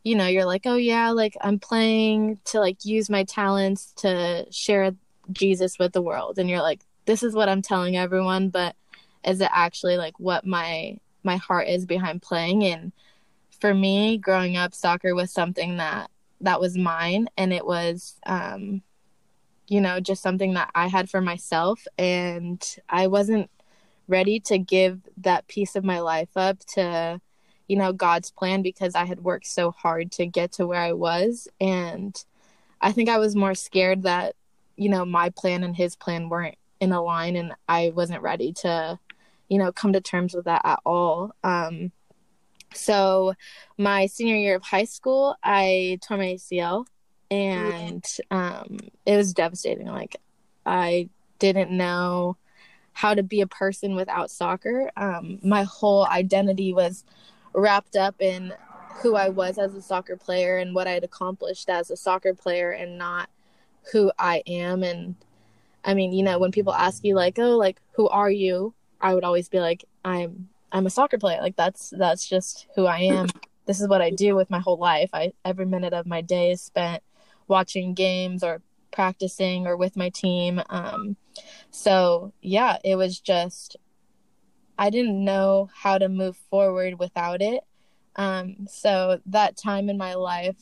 you 0.04 0.16
know, 0.16 0.26
you're 0.26 0.46
like, 0.46 0.62
"Oh 0.64 0.76
yeah, 0.76 1.10
like 1.10 1.36
I'm 1.42 1.58
playing 1.58 2.40
to 2.46 2.60
like 2.60 2.84
use 2.84 3.10
my 3.10 3.24
talents 3.24 3.92
to 3.98 4.46
share 4.50 4.92
Jesus 5.32 5.78
with 5.78 5.92
the 5.92 6.00
world." 6.00 6.38
And 6.38 6.48
you're 6.48 6.62
like, 6.62 6.80
"This 7.08 7.22
is 7.24 7.34
what 7.34 7.48
I'm 7.48 7.62
telling 7.62 7.96
everyone, 7.96 8.50
but 8.50 8.76
is 9.24 9.40
it 9.40 9.50
actually 9.52 9.96
like 9.96 10.20
what 10.20 10.46
my 10.46 10.98
my 11.24 11.36
heart 11.36 11.68
is 11.68 11.86
behind 11.86 12.22
playing?" 12.22 12.64
And 12.64 12.92
for 13.60 13.74
me, 13.74 14.18
growing 14.18 14.56
up, 14.56 14.74
soccer 14.74 15.14
was 15.14 15.32
something 15.32 15.78
that 15.78 16.10
that 16.40 16.60
was 16.60 16.76
mine 16.78 17.28
and 17.36 17.52
it 17.52 17.66
was 17.66 18.20
um 18.26 18.82
you 19.68 19.80
know, 19.80 20.00
just 20.00 20.22
something 20.22 20.54
that 20.54 20.70
I 20.74 20.88
had 20.88 21.10
for 21.10 21.20
myself. 21.20 21.86
And 21.98 22.64
I 22.88 23.06
wasn't 23.06 23.50
ready 24.08 24.40
to 24.40 24.58
give 24.58 25.00
that 25.18 25.46
piece 25.48 25.76
of 25.76 25.84
my 25.84 26.00
life 26.00 26.36
up 26.36 26.60
to, 26.74 27.20
you 27.68 27.76
know, 27.76 27.92
God's 27.92 28.30
plan 28.30 28.62
because 28.62 28.94
I 28.94 29.04
had 29.04 29.20
worked 29.24 29.46
so 29.46 29.70
hard 29.70 30.10
to 30.12 30.26
get 30.26 30.52
to 30.52 30.66
where 30.66 30.80
I 30.80 30.94
was. 30.94 31.48
And 31.60 32.22
I 32.80 32.92
think 32.92 33.10
I 33.10 33.18
was 33.18 33.36
more 33.36 33.54
scared 33.54 34.04
that, 34.04 34.34
you 34.76 34.88
know, 34.88 35.04
my 35.04 35.30
plan 35.30 35.62
and 35.62 35.76
his 35.76 35.96
plan 35.96 36.30
weren't 36.30 36.56
in 36.80 36.92
a 36.92 37.02
line 37.02 37.36
and 37.36 37.52
I 37.68 37.92
wasn't 37.94 38.22
ready 38.22 38.52
to, 38.54 38.98
you 39.48 39.58
know, 39.58 39.72
come 39.72 39.92
to 39.92 40.00
terms 40.00 40.34
with 40.34 40.44
that 40.44 40.62
at 40.64 40.80
all. 40.84 41.34
Um, 41.42 41.92
so 42.74 43.34
my 43.76 44.06
senior 44.06 44.36
year 44.36 44.56
of 44.56 44.62
high 44.62 44.84
school, 44.84 45.36
I 45.42 45.98
tore 46.02 46.18
my 46.18 46.34
ACL 46.34 46.86
and 47.30 48.04
um, 48.30 48.78
it 49.06 49.16
was 49.16 49.32
devastating. 49.32 49.86
Like 49.86 50.16
I 50.64 51.08
didn't 51.38 51.70
know 51.70 52.36
how 52.92 53.14
to 53.14 53.22
be 53.22 53.40
a 53.40 53.46
person 53.46 53.94
without 53.94 54.30
soccer. 54.30 54.90
Um, 54.96 55.38
my 55.42 55.62
whole 55.62 56.06
identity 56.06 56.72
was 56.72 57.04
wrapped 57.54 57.96
up 57.96 58.16
in 58.20 58.52
who 59.02 59.14
I 59.14 59.28
was 59.28 59.58
as 59.58 59.74
a 59.74 59.82
soccer 59.82 60.16
player 60.16 60.56
and 60.58 60.74
what 60.74 60.88
I 60.88 60.92
had 60.92 61.04
accomplished 61.04 61.68
as 61.68 61.90
a 61.90 61.96
soccer 61.96 62.34
player 62.34 62.72
and 62.72 62.98
not 62.98 63.30
who 63.92 64.10
I 64.18 64.42
am. 64.46 64.82
And 64.82 65.14
I 65.84 65.94
mean, 65.94 66.12
you 66.12 66.22
know, 66.22 66.38
when 66.38 66.52
people 66.52 66.74
ask 66.74 67.04
you 67.04 67.14
like, 67.14 67.38
"Oh, 67.38 67.56
like 67.56 67.80
who 67.92 68.08
are 68.08 68.30
you?" 68.30 68.74
I 69.00 69.14
would 69.14 69.24
always 69.24 69.48
be 69.48 69.60
like, 69.60 69.84
"I'm 70.04 70.48
I'm 70.72 70.86
a 70.86 70.90
soccer 70.90 71.18
player. 71.18 71.40
Like 71.40 71.56
that's 71.56 71.90
that's 71.90 72.28
just 72.28 72.66
who 72.74 72.86
I 72.86 72.98
am. 72.98 73.26
this 73.66 73.80
is 73.80 73.88
what 73.88 74.02
I 74.02 74.10
do 74.10 74.34
with 74.34 74.50
my 74.50 74.58
whole 74.58 74.78
life. 74.78 75.10
I 75.12 75.32
every 75.44 75.66
minute 75.66 75.92
of 75.92 76.06
my 76.06 76.20
day 76.20 76.50
is 76.50 76.62
spent 76.62 77.02
watching 77.46 77.94
games 77.94 78.42
or 78.42 78.60
practicing 78.90 79.66
or 79.66 79.76
with 79.76 79.96
my 79.96 80.10
team. 80.10 80.60
Um, 80.68 81.16
so 81.70 82.32
yeah, 82.40 82.78
it 82.84 82.96
was 82.96 83.20
just 83.20 83.76
I 84.78 84.90
didn't 84.90 85.24
know 85.24 85.70
how 85.74 85.98
to 85.98 86.08
move 86.08 86.36
forward 86.50 86.98
without 86.98 87.42
it. 87.42 87.64
Um, 88.16 88.66
so 88.68 89.20
that 89.26 89.56
time 89.56 89.88
in 89.88 89.96
my 89.96 90.14
life 90.14 90.56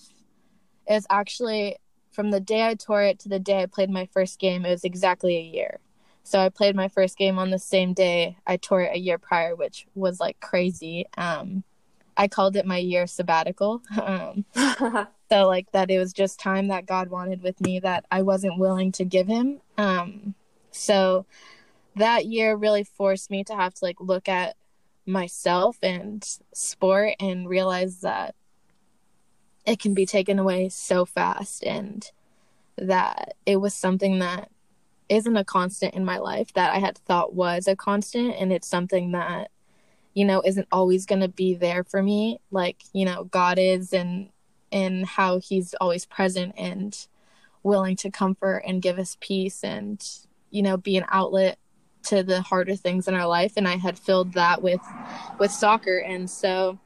is 0.89 1.07
actually 1.11 1.77
from 2.17 2.31
the 2.31 2.41
day 2.41 2.67
I 2.67 2.75
tore 2.75 3.03
it 3.03 3.19
to 3.21 3.29
the 3.29 3.39
day 3.39 3.63
I 3.63 3.67
played 3.67 3.91
my 3.91 4.07
first 4.07 4.39
game, 4.39 4.65
it 4.65 4.71
was 4.71 4.85
exactly 4.85 5.37
a 5.37 5.43
year. 5.43 5.81
So 6.25 6.41
I 6.41 6.49
played 6.49 6.75
my 6.75 6.89
first 6.89 7.19
game 7.19 7.39
on 7.39 7.51
the 7.51 7.59
same 7.59 7.93
day 7.93 8.39
I 8.47 8.57
tore 8.57 8.81
it 8.81 8.97
a 8.97 8.99
year 8.99 9.19
prior, 9.19 9.55
which 9.55 9.87
was 9.95 10.19
like 10.19 10.41
crazy. 10.41 11.05
Um, 11.19 11.63
I 12.17 12.27
called 12.27 12.57
it 12.57 12.65
my 12.67 12.79
year 12.79 13.07
sabbatical. 13.07 13.83
Um, 14.03 14.47
so 15.29 15.47
like 15.47 15.71
that 15.73 15.91
it 15.91 15.99
was 15.99 16.15
just 16.15 16.41
time 16.41 16.69
that 16.69 16.87
God 16.87 17.11
wanted 17.11 17.43
with 17.43 17.61
me 17.61 17.81
that 17.81 18.07
I 18.11 18.23
wasn't 18.23 18.59
willing 18.59 18.93
to 18.93 19.05
give 19.05 19.27
him. 19.27 19.61
Um, 19.77 20.35
so 20.71 21.27
that 21.97 22.25
year 22.25 22.57
really 22.57 22.85
forced 22.85 23.31
me 23.31 23.45
to 23.45 23.55
have 23.55 23.75
to 23.75 23.85
like 23.85 24.01
look 24.01 24.27
at 24.27 24.57
myself 25.05 25.77
and 25.83 26.27
sport 26.55 27.15
and 27.21 27.47
realize 27.47 28.01
that 28.01 28.35
it 29.67 29.81
can 29.81 29.95
be 29.95 30.07
taken 30.07 30.39
away 30.39 30.69
so 30.69 31.05
fast 31.05 31.65
and 31.65 32.11
that 32.79 33.35
it 33.45 33.57
was 33.57 33.75
something 33.75 34.21
that 34.21 34.51
isn't 35.09 35.37
a 35.37 35.45
constant 35.45 35.95
in 35.95 36.05
my 36.05 36.19
life 36.19 36.53
that 36.55 36.73
I 36.73 36.79
had 36.79 36.97
thought 36.99 37.35
was 37.35 37.69
a 37.69 37.77
constant 37.77 38.35
and 38.39 38.53
it's 38.53 38.69
something 38.69 39.13
that 39.13 39.51
you 40.15 40.25
know 40.25 40.43
isn't 40.45 40.69
always 40.73 41.05
going 41.07 41.21
to 41.21 41.29
be 41.29 41.55
there 41.55 41.85
for 41.85 42.03
me. 42.03 42.41
Like 42.51 42.83
you 42.93 43.05
know 43.05 43.25
God 43.25 43.59
is 43.59 43.93
and 43.93 44.31
and 44.73 45.07
how 45.07 45.39
he's 45.39 45.75
always 45.81 46.07
present 46.07 46.55
and 46.57 47.07
willing 47.63 47.97
to 47.97 48.11
comfort 48.11 48.63
and 48.67 48.83
give 48.83 48.99
us 48.99 49.17
peace 49.21 49.63
and 49.63 50.05
you 50.51 50.63
know 50.63 50.77
be 50.77 50.97
an 50.97 51.05
outlet 51.09 51.59
to 52.05 52.23
the 52.23 52.41
harder 52.41 52.77
things 52.77 53.09
in 53.09 53.15
our 53.15 53.27
life. 53.27 53.55
And 53.57 53.67
I 53.67 53.77
had 53.77 53.99
filled 53.99 54.35
that 54.35 54.63
with 54.63 54.81
with 55.39 55.51
soccer. 55.51 55.99
And 55.99 56.31
so 56.31 56.79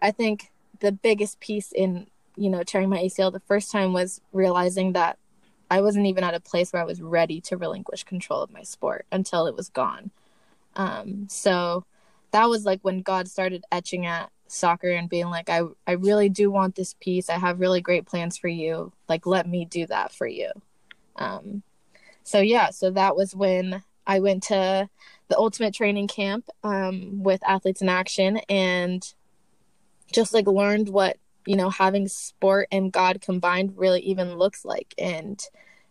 I 0.00 0.10
think 0.10 0.50
the 0.80 0.92
biggest 0.92 1.40
piece 1.40 1.72
in 1.72 2.06
you 2.40 2.48
know 2.48 2.62
tearing 2.62 2.88
my 2.88 2.98
ACL 2.98 3.30
the 3.30 3.40
first 3.40 3.70
time 3.70 3.92
was 3.92 4.20
realizing 4.32 4.94
that 4.94 5.18
I 5.70 5.82
wasn't 5.82 6.06
even 6.06 6.24
at 6.24 6.34
a 6.34 6.40
place 6.40 6.72
where 6.72 6.82
I 6.82 6.86
was 6.86 7.00
ready 7.00 7.40
to 7.42 7.56
relinquish 7.56 8.02
control 8.02 8.42
of 8.42 8.50
my 8.50 8.62
sport 8.62 9.06
until 9.12 9.46
it 9.46 9.54
was 9.54 9.68
gone. 9.68 10.10
Um, 10.74 11.28
so 11.28 11.84
that 12.32 12.48
was 12.48 12.64
like 12.64 12.80
when 12.82 13.02
God 13.02 13.28
started 13.28 13.64
etching 13.70 14.06
at 14.06 14.30
soccer 14.48 14.90
and 14.90 15.08
being 15.08 15.26
like, 15.26 15.48
I, 15.48 15.62
I 15.86 15.92
really 15.92 16.28
do 16.28 16.50
want 16.50 16.74
this 16.74 16.94
piece. 16.98 17.30
I 17.30 17.38
have 17.38 17.60
really 17.60 17.80
great 17.80 18.06
plans 18.06 18.36
for 18.36 18.48
you. 18.48 18.92
Like, 19.08 19.26
let 19.26 19.46
me 19.46 19.64
do 19.64 19.86
that 19.86 20.12
for 20.12 20.26
you. 20.26 20.50
Um, 21.16 21.62
so 22.24 22.40
yeah, 22.40 22.70
so 22.70 22.90
that 22.90 23.14
was 23.14 23.36
when 23.36 23.84
I 24.06 24.18
went 24.18 24.42
to 24.44 24.88
the 25.28 25.38
ultimate 25.38 25.74
training 25.74 26.08
camp 26.08 26.48
um, 26.64 27.22
with 27.22 27.46
athletes 27.46 27.82
in 27.82 27.88
action 27.88 28.38
and 28.48 29.14
just 30.12 30.34
like 30.34 30.48
learned 30.48 30.88
what 30.88 31.16
you 31.46 31.56
know 31.56 31.70
having 31.70 32.08
sport 32.08 32.68
and 32.70 32.92
god 32.92 33.20
combined 33.20 33.72
really 33.76 34.00
even 34.00 34.36
looks 34.36 34.64
like 34.64 34.94
and 34.98 35.42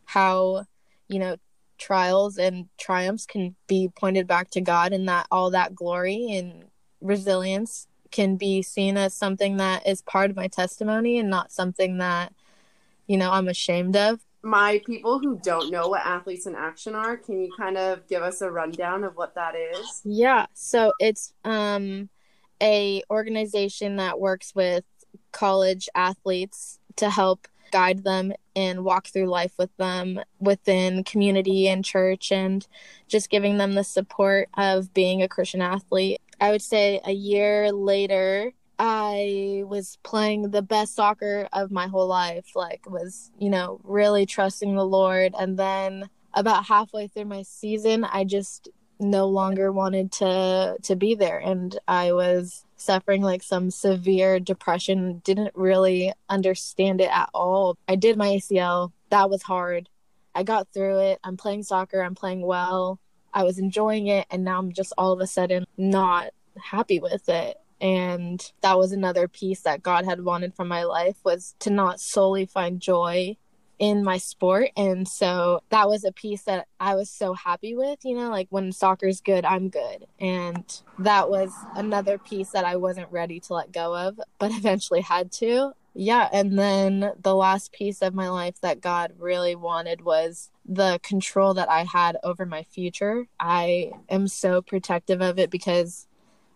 how 0.06 0.66
you 1.08 1.20
know 1.20 1.36
trials 1.78 2.38
and 2.38 2.68
triumphs 2.78 3.26
can 3.26 3.56
be 3.68 3.90
pointed 3.96 4.28
back 4.28 4.50
to 4.50 4.62
god 4.62 4.94
and 4.94 5.08
that 5.08 5.26
all 5.32 5.50
that 5.50 5.74
glory 5.74 6.32
and 6.32 6.66
resilience 7.02 7.88
can 8.12 8.36
be 8.36 8.62
seen 8.62 8.98
as 8.98 9.14
something 9.14 9.58
that 9.58 9.88
is 9.88 10.02
part 10.02 10.30
of 10.30 10.36
my 10.36 10.48
testimony 10.48 11.20
and 11.20 11.30
not 11.30 11.52
something 11.52 12.00
that 12.00 12.34
you 13.08 13.18
know 13.18 13.32
i'm 13.32 13.48
ashamed 13.48 13.96
of. 13.96 14.20
My 14.42 14.82
people 14.86 15.20
who 15.20 15.38
don't 15.44 15.70
know 15.70 15.90
what 15.90 16.06
athletes 16.06 16.46
in 16.46 16.56
action 16.56 16.96
are 16.96 17.18
can 17.18 17.42
you 17.42 17.54
kind 17.58 17.78
of 17.78 18.08
give 18.08 18.24
us 18.24 18.42
a 18.42 18.50
rundown 18.50 19.04
of 19.04 19.16
what 19.16 19.36
that 19.36 19.56
is? 19.56 20.02
Yeah 20.04 20.48
so 20.54 20.94
it's 21.00 21.34
um 21.44 22.10
a 22.62 23.04
organization 23.10 23.98
that 23.98 24.20
works 24.20 24.54
with 24.54 24.84
college 25.32 25.90
athletes 25.96 26.80
to 26.96 27.10
help 27.10 27.48
guide 27.72 28.04
them 28.04 28.34
and 28.56 28.84
walk 28.84 29.08
through 29.08 29.28
life 29.28 29.54
with 29.58 29.76
them 29.78 30.20
within 30.40 31.04
community 31.04 31.68
and 31.68 31.86
church 31.86 32.32
and 32.32 32.68
just 33.08 33.30
giving 33.30 33.58
them 33.58 33.74
the 33.74 33.84
support 33.84 34.50
of 34.58 34.94
being 34.94 35.22
a 35.22 35.28
Christian 35.28 35.62
athlete. 35.62 36.20
I 36.42 36.52
would 36.52 36.62
say 36.62 37.00
a 37.06 37.12
year 37.12 37.72
later, 37.72 38.52
I 38.80 39.64
was 39.68 39.98
playing 40.04 40.52
the 40.52 40.62
best 40.62 40.96
soccer 40.96 41.50
of 41.52 41.70
my 41.70 41.88
whole 41.88 42.08
life, 42.08 42.56
like 42.56 42.90
was, 42.90 43.32
you 43.38 43.50
know, 43.50 43.82
really 43.84 44.26
trusting 44.26 44.74
the 44.74 44.86
Lord 44.86 45.36
and 45.38 45.60
then 45.60 46.10
about 46.34 46.66
halfway 46.66 47.08
through 47.08 47.26
my 47.26 47.42
season, 47.42 48.04
I 48.04 48.24
just 48.24 48.70
no 49.00 49.28
longer 49.28 49.72
wanted 49.72 50.12
to 50.12 50.78
to 50.84 50.96
be 50.96 51.16
there 51.16 51.40
and 51.40 51.80
I 51.88 52.12
was 52.12 52.66
suffering 52.80 53.22
like 53.22 53.44
some 53.44 53.70
severe 53.70 54.40
depression, 54.40 55.22
didn't 55.24 55.56
really 55.56 56.14
understand 56.30 57.02
it 57.02 57.10
at 57.12 57.30
all. 57.34 57.78
I 57.88 57.96
did 57.96 58.18
my 58.18 58.28
ACL. 58.28 58.92
That 59.10 59.30
was 59.30 59.44
hard. 59.44 59.90
I 60.34 60.44
got 60.44 60.68
through 60.74 61.00
it. 61.00 61.20
I'm 61.24 61.38
playing 61.38 61.64
soccer. 61.64 62.02
I'm 62.02 62.16
playing 62.16 62.42
well. 62.42 63.00
I 63.34 63.44
was 63.44 63.60
enjoying 63.60 64.08
it. 64.08 64.26
And 64.32 64.44
now 64.44 64.60
I'm 64.60 64.72
just 64.72 64.94
all 64.98 65.12
of 65.12 65.20
a 65.20 65.28
sudden 65.28 65.66
not 65.78 66.32
happy 66.62 67.00
with 67.00 67.28
it. 67.30 67.58
And 67.82 68.52
that 68.62 68.78
was 68.78 68.92
another 68.92 69.28
piece 69.28 69.62
that 69.62 69.84
God 69.84 70.06
had 70.06 70.24
wanted 70.24 70.54
from 70.54 70.68
my 70.68 70.84
life 70.84 71.18
was 71.24 71.56
to 71.60 71.70
not 71.70 72.00
solely 72.00 72.46
find 72.46 72.82
joy 72.82 73.38
in 73.80 74.04
my 74.04 74.18
sport. 74.18 74.70
And 74.78 75.08
so 75.08 75.62
that 75.70 75.88
was 75.88 76.04
a 76.04 76.12
piece 76.12 76.44
that 76.44 76.68
I 76.80 76.96
was 76.96 77.10
so 77.10 77.34
happy 77.34 77.76
with 77.76 78.00
you 78.04 78.16
know 78.16 78.30
like 78.30 78.48
when 78.50 78.72
soccer's 78.72 79.22
good 79.22 79.46
I'm 79.46 79.70
good. 79.70 80.06
And 80.20 80.64
that 81.00 81.30
was 81.30 81.54
another 81.76 82.18
piece 82.18 82.50
that 82.52 82.66
I 82.66 82.76
wasn't 82.76 83.12
ready 83.12 83.40
to 83.42 83.54
let 83.54 83.72
go 83.72 83.96
of 83.96 84.20
but 84.38 84.52
eventually 84.56 85.02
had 85.02 85.32
to. 85.34 85.72
Yeah 85.96 86.30
and 86.32 86.60
then 86.60 87.14
the 87.20 87.36
last 87.36 87.72
piece 87.72 88.02
of 88.02 88.14
my 88.14 88.30
life 88.30 88.62
that 88.62 88.82
God 88.82 89.14
really 89.18 89.56
wanted 89.56 90.02
was 90.02 90.52
the 90.66 91.00
control 91.02 91.56
that 91.56 91.70
I 91.70 91.84
had 91.84 92.18
over 92.24 92.46
my 92.46 92.64
future. 92.64 93.26
I 93.40 93.92
am 94.10 94.28
so 94.28 94.62
protective 94.62 95.22
of 95.22 95.40
it 95.40 95.50
because 95.50 96.06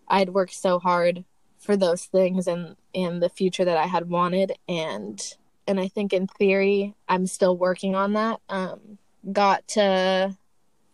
I'd 0.08 0.30
worked 0.30 0.54
so 0.54 0.78
hard 0.78 1.24
for 1.58 1.78
those 1.78 2.06
things 2.06 2.48
and 2.48 2.76
in 2.94 3.20
the 3.20 3.30
future 3.30 3.66
that 3.66 3.78
I 3.78 3.88
had 3.88 4.10
wanted. 4.10 4.54
And 4.68 5.36
and 5.68 5.80
I 5.80 5.88
think 5.88 6.14
in 6.14 6.28
theory 6.28 6.96
I'm 7.08 7.28
still 7.28 7.58
working 7.58 7.96
on 7.96 8.14
that. 8.14 8.40
Um, 8.50 8.98
got 9.32 9.68
to 9.70 10.38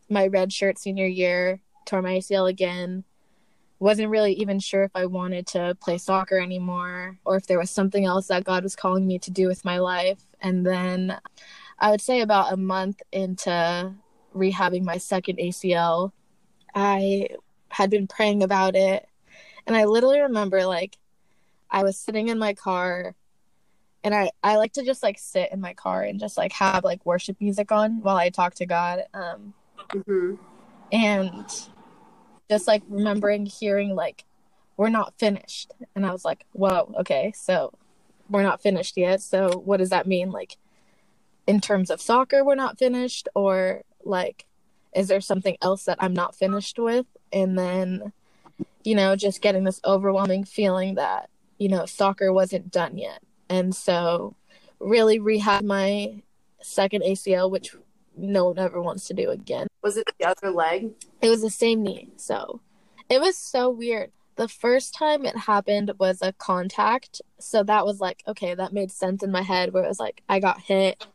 my 0.10 0.28
red 0.28 0.52
shirt 0.52 0.78
senior 0.78 1.06
year, 1.06 1.62
tore 1.86 2.02
my 2.02 2.18
ACL 2.18 2.50
again. 2.50 3.04
Wasn't 3.80 4.10
really 4.10 4.34
even 4.34 4.60
sure 4.60 4.84
if 4.84 4.92
I 4.94 5.06
wanted 5.06 5.48
to 5.48 5.78
play 5.80 5.98
soccer 5.98 6.38
anymore 6.38 7.18
or 7.24 7.38
if 7.38 7.48
there 7.48 7.60
was 7.60 7.72
something 7.72 8.06
else 8.06 8.28
that 8.28 8.44
God 8.44 8.64
was 8.64 8.76
calling 8.76 9.08
me 9.08 9.20
to 9.20 9.32
do 9.32 9.48
with 9.48 9.64
my 9.64 9.78
life. 9.78 10.20
And 10.42 10.66
then 10.66 11.18
I 11.80 11.92
would 11.92 12.02
say 12.02 12.20
about 12.20 12.52
a 12.52 12.58
month 12.58 13.02
into 13.12 13.94
rehabbing 14.36 14.84
my 14.84 14.98
second 14.98 15.38
ACL, 15.38 16.12
I 16.76 17.30
had 17.70 17.90
been 17.90 18.08
praying 18.08 18.44
about 18.44 18.76
it. 18.76 19.08
And 19.66 19.78
I 19.78 19.86
literally 19.86 20.20
remember 20.20 20.66
like 20.66 20.98
I 21.72 21.84
was 21.84 21.98
sitting 21.98 22.28
in 22.28 22.38
my 22.38 22.54
car 22.54 23.16
and 24.04 24.16
I 24.16 24.32
I 24.44 24.58
like 24.58 24.74
to 24.74 24.84
just 24.84 25.04
like 25.04 25.20
sit 25.20 25.52
in 25.52 25.60
my 25.60 25.74
car 25.74 26.04
and 26.04 26.20
just 26.20 26.38
like 26.38 26.52
have 26.54 26.84
like 26.84 27.06
worship 27.06 27.38
music 27.40 27.72
on 27.72 28.02
while 28.02 28.18
I 28.18 28.30
talk 28.30 28.56
to 28.56 28.66
God. 28.66 29.04
Um, 29.14 29.54
mm-hmm. 29.90 30.36
and 30.92 31.46
just 32.50 32.68
like 32.68 32.84
remembering 32.88 33.46
hearing 33.46 33.96
like 33.96 34.26
we're 34.78 34.90
not 34.90 35.14
finished, 35.20 35.74
and 35.96 36.06
I 36.06 36.12
was 36.12 36.24
like, 36.24 36.46
whoa, 36.54 36.94
okay, 37.00 37.34
so 37.36 37.74
we're 38.30 38.44
not 38.44 38.62
finished 38.62 38.96
yet. 38.96 39.22
So 39.22 39.62
what 39.66 39.78
does 39.78 39.90
that 39.90 40.08
mean? 40.08 40.32
Like 40.32 40.58
in 41.48 41.60
terms 41.60 41.90
of 41.90 42.00
soccer, 42.00 42.44
we're 42.46 42.56
not 42.56 42.80
finished, 42.80 43.28
or 43.36 43.84
like 44.04 44.46
is 44.96 45.08
there 45.08 45.22
something 45.22 45.58
else 45.62 45.86
that 45.86 45.98
I'm 46.00 46.14
not 46.14 46.36
finished 46.36 46.80
with? 46.80 47.06
And 47.34 47.58
then 47.60 48.14
you 48.84 48.96
know 48.96 49.16
just 49.16 49.42
getting 49.42 49.66
this 49.66 49.82
overwhelming 49.84 50.46
feeling 50.46 50.96
that 50.96 51.30
you 51.58 51.68
know 51.68 51.86
soccer 51.86 52.32
wasn't 52.32 52.72
done 52.72 52.98
yet 52.98 53.22
and 53.50 53.76
so 53.76 54.36
really 54.80 55.20
rehab 55.20 55.64
my 55.64 56.22
second 56.62 57.04
ACL, 57.04 57.50
which 57.50 57.76
no 58.16 58.46
one 58.46 58.60
ever 58.60 58.82
wants 58.82 59.08
to 59.08 59.14
do 59.14 59.30
again. 59.30 59.68
Was 59.82 59.98
it 59.98 60.10
the 60.20 60.28
other 60.28 60.52
leg? 60.52 60.92
It 61.22 61.30
was 61.30 61.42
the 61.42 61.50
same 61.50 61.84
knee. 61.84 62.10
So 62.18 62.62
it 63.10 63.22
was 63.22 63.38
so 63.38 63.70
weird. 63.70 64.12
The 64.36 64.48
first 64.48 64.94
time 64.94 65.26
it 65.26 65.36
happened 65.36 65.92
was 66.00 66.22
a 66.22 66.34
contact. 66.34 67.22
So 67.40 67.64
that 67.64 67.86
was 67.86 68.00
like, 68.00 68.24
okay, 68.28 68.56
that 68.56 68.74
made 68.74 68.92
sense 68.92 69.24
in 69.24 69.32
my 69.32 69.42
head 69.42 69.74
where 69.74 69.84
it 69.84 69.90
was 69.90 70.00
like, 70.00 70.22
I 70.30 70.40
got 70.40 70.62
hit, 70.62 71.06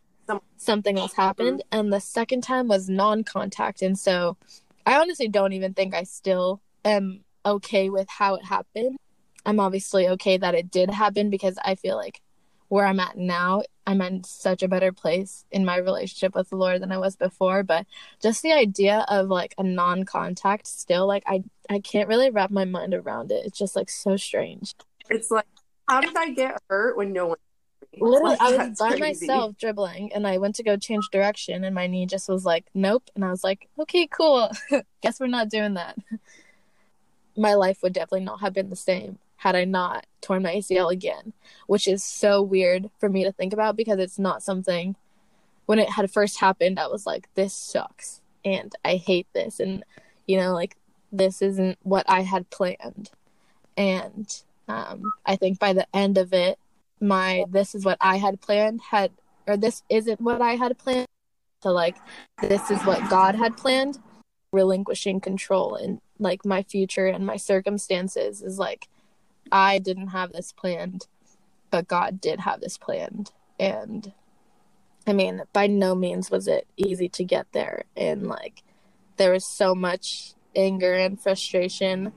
something 0.56 0.98
else 0.98 1.14
happened. 1.14 1.62
Mm-hmm. 1.66 1.78
And 1.80 1.92
the 1.92 2.00
second 2.00 2.42
time 2.42 2.68
was 2.68 2.88
non 2.88 3.24
contact. 3.24 3.82
And 3.82 3.98
so 3.98 4.36
I 4.84 5.00
honestly 5.00 5.28
don't 5.28 5.52
even 5.52 5.72
think 5.74 5.94
I 5.94 6.02
still 6.02 6.60
am 6.84 7.24
okay 7.46 7.88
with 7.88 8.08
how 8.08 8.34
it 8.34 8.44
happened. 8.44 8.98
I'm 9.46 9.60
obviously 9.60 10.08
okay 10.08 10.36
that 10.38 10.54
it 10.54 10.70
did 10.70 10.90
happen 10.90 11.30
because 11.30 11.58
I 11.64 11.74
feel 11.74 11.96
like 11.96 12.20
where 12.68 12.87
I'm 12.87 13.00
at 13.00 13.16
now, 13.16 13.62
I'm 13.87 14.00
in 14.00 14.25
such 14.25 14.62
a 14.62 14.68
better 14.68 14.92
place 14.92 15.44
in 15.50 15.64
my 15.64 15.76
relationship 15.76 16.35
with 16.35 16.50
the 16.50 16.56
Lord 16.56 16.83
than 16.83 16.92
I 16.92 16.99
was 16.99 17.16
before. 17.16 17.62
But 17.62 17.87
just 18.23 18.42
the 18.42 18.52
idea 18.52 19.04
of 19.09 19.28
like 19.28 19.54
a 19.59 19.62
non 19.62 20.04
contact 20.04 20.66
still, 20.66 21.06
like 21.06 21.25
I 21.26 21.44
I 21.68 21.80
can't 21.80 22.09
really 22.09 22.30
wrap 22.30 22.50
my 22.50 22.64
mind 22.64 22.94
around 22.94 23.30
it. 23.30 23.47
It's 23.47 23.59
just 23.59 23.76
like 23.76 23.90
so 23.90 24.16
strange. 24.16 24.75
It's 25.11 25.30
like 25.30 25.47
how 25.88 26.00
did 26.00 26.16
I 26.16 26.30
get 26.30 26.61
hurt 26.68 26.97
when 26.97 27.12
no 27.12 27.26
one 27.26 27.38
Literally, 28.00 28.37
I 28.40 28.56
was 28.68 28.78
by 28.78 28.97
crazy. 28.97 29.26
myself 29.26 29.56
dribbling 29.56 30.12
and 30.12 30.26
I 30.26 30.38
went 30.38 30.56
to 30.56 30.62
go 30.62 30.76
change 30.76 31.09
direction 31.11 31.64
and 31.64 31.75
my 31.75 31.87
knee 31.87 32.06
just 32.06 32.28
was 32.28 32.44
like, 32.44 32.66
nope. 32.75 33.09
And 33.14 33.25
I 33.25 33.30
was 33.30 33.44
like, 33.44 33.68
okay, 33.78 34.06
cool. 34.06 34.50
Guess 35.02 35.21
we're 35.21 35.26
not 35.26 35.49
doing 35.49 35.75
that. 35.75 35.97
my 37.37 37.54
life 37.54 37.83
would 37.83 37.92
definitely 37.92 38.25
not 38.25 38.40
have 38.40 38.52
been 38.52 38.71
the 38.71 38.76
same 38.76 39.18
had 39.44 39.54
I 39.54 39.66
not 39.66 40.06
torn 40.22 40.42
my 40.42 40.54
ACL 40.54 40.90
again, 40.90 41.34
which 41.66 41.86
is 41.86 42.02
so 42.02 42.40
weird 42.40 42.88
for 42.98 43.10
me 43.10 43.24
to 43.24 43.30
think 43.30 43.52
about 43.52 43.76
because 43.76 43.98
it's 43.98 44.18
not 44.18 44.42
something 44.42 44.96
when 45.66 45.78
it 45.78 45.90
had 45.90 46.10
first 46.10 46.40
happened, 46.40 46.78
I 46.78 46.86
was 46.86 47.04
like, 47.04 47.28
this 47.34 47.52
sucks 47.52 48.22
and 48.42 48.74
I 48.84 48.96
hate 48.96 49.26
this. 49.34 49.60
And, 49.60 49.84
you 50.26 50.38
know, 50.38 50.54
like, 50.54 50.76
this 51.12 51.42
isn't 51.42 51.78
what 51.82 52.06
I 52.08 52.22
had 52.22 52.48
planned. 52.48 53.10
And 53.76 54.26
um, 54.66 55.12
I 55.26 55.36
think 55.36 55.58
by 55.58 55.74
the 55.74 55.86
end 55.94 56.16
of 56.16 56.32
it, 56.32 56.58
my 57.00 57.44
this 57.50 57.74
is 57.74 57.84
what 57.84 57.98
I 58.00 58.16
had 58.16 58.40
planned 58.40 58.80
had, 58.80 59.12
or 59.46 59.58
this 59.58 59.82
isn't 59.90 60.22
what 60.22 60.40
I 60.40 60.56
had 60.56 60.78
planned. 60.78 61.08
So, 61.62 61.70
like, 61.70 61.96
this 62.40 62.70
is 62.70 62.80
what 62.82 63.10
God 63.10 63.34
had 63.34 63.58
planned, 63.58 63.98
relinquishing 64.52 65.20
control 65.20 65.74
and 65.76 66.00
like 66.18 66.44
my 66.44 66.62
future 66.62 67.06
and 67.06 67.26
my 67.26 67.36
circumstances 67.36 68.40
is 68.40 68.58
like 68.58 68.88
I 69.54 69.78
didn't 69.78 70.08
have 70.08 70.32
this 70.32 70.50
planned, 70.50 71.06
but 71.70 71.87
God 71.87 72.20
did 72.20 72.40
have 72.40 72.61
this 72.61 72.76
planned. 72.76 73.30
And 73.61 74.12
I 75.06 75.12
mean, 75.12 75.42
by 75.52 75.68
no 75.68 75.94
means 75.94 76.28
was 76.28 76.49
it 76.49 76.66
easy 76.76 77.08
to 77.11 77.23
get 77.23 77.46
there. 77.52 77.84
And 77.96 78.26
like, 78.26 78.64
there 79.16 79.30
was 79.30 79.46
so 79.46 79.73
much 79.73 80.34
anger 80.56 80.94
and 80.94 81.20
frustration 81.20 82.12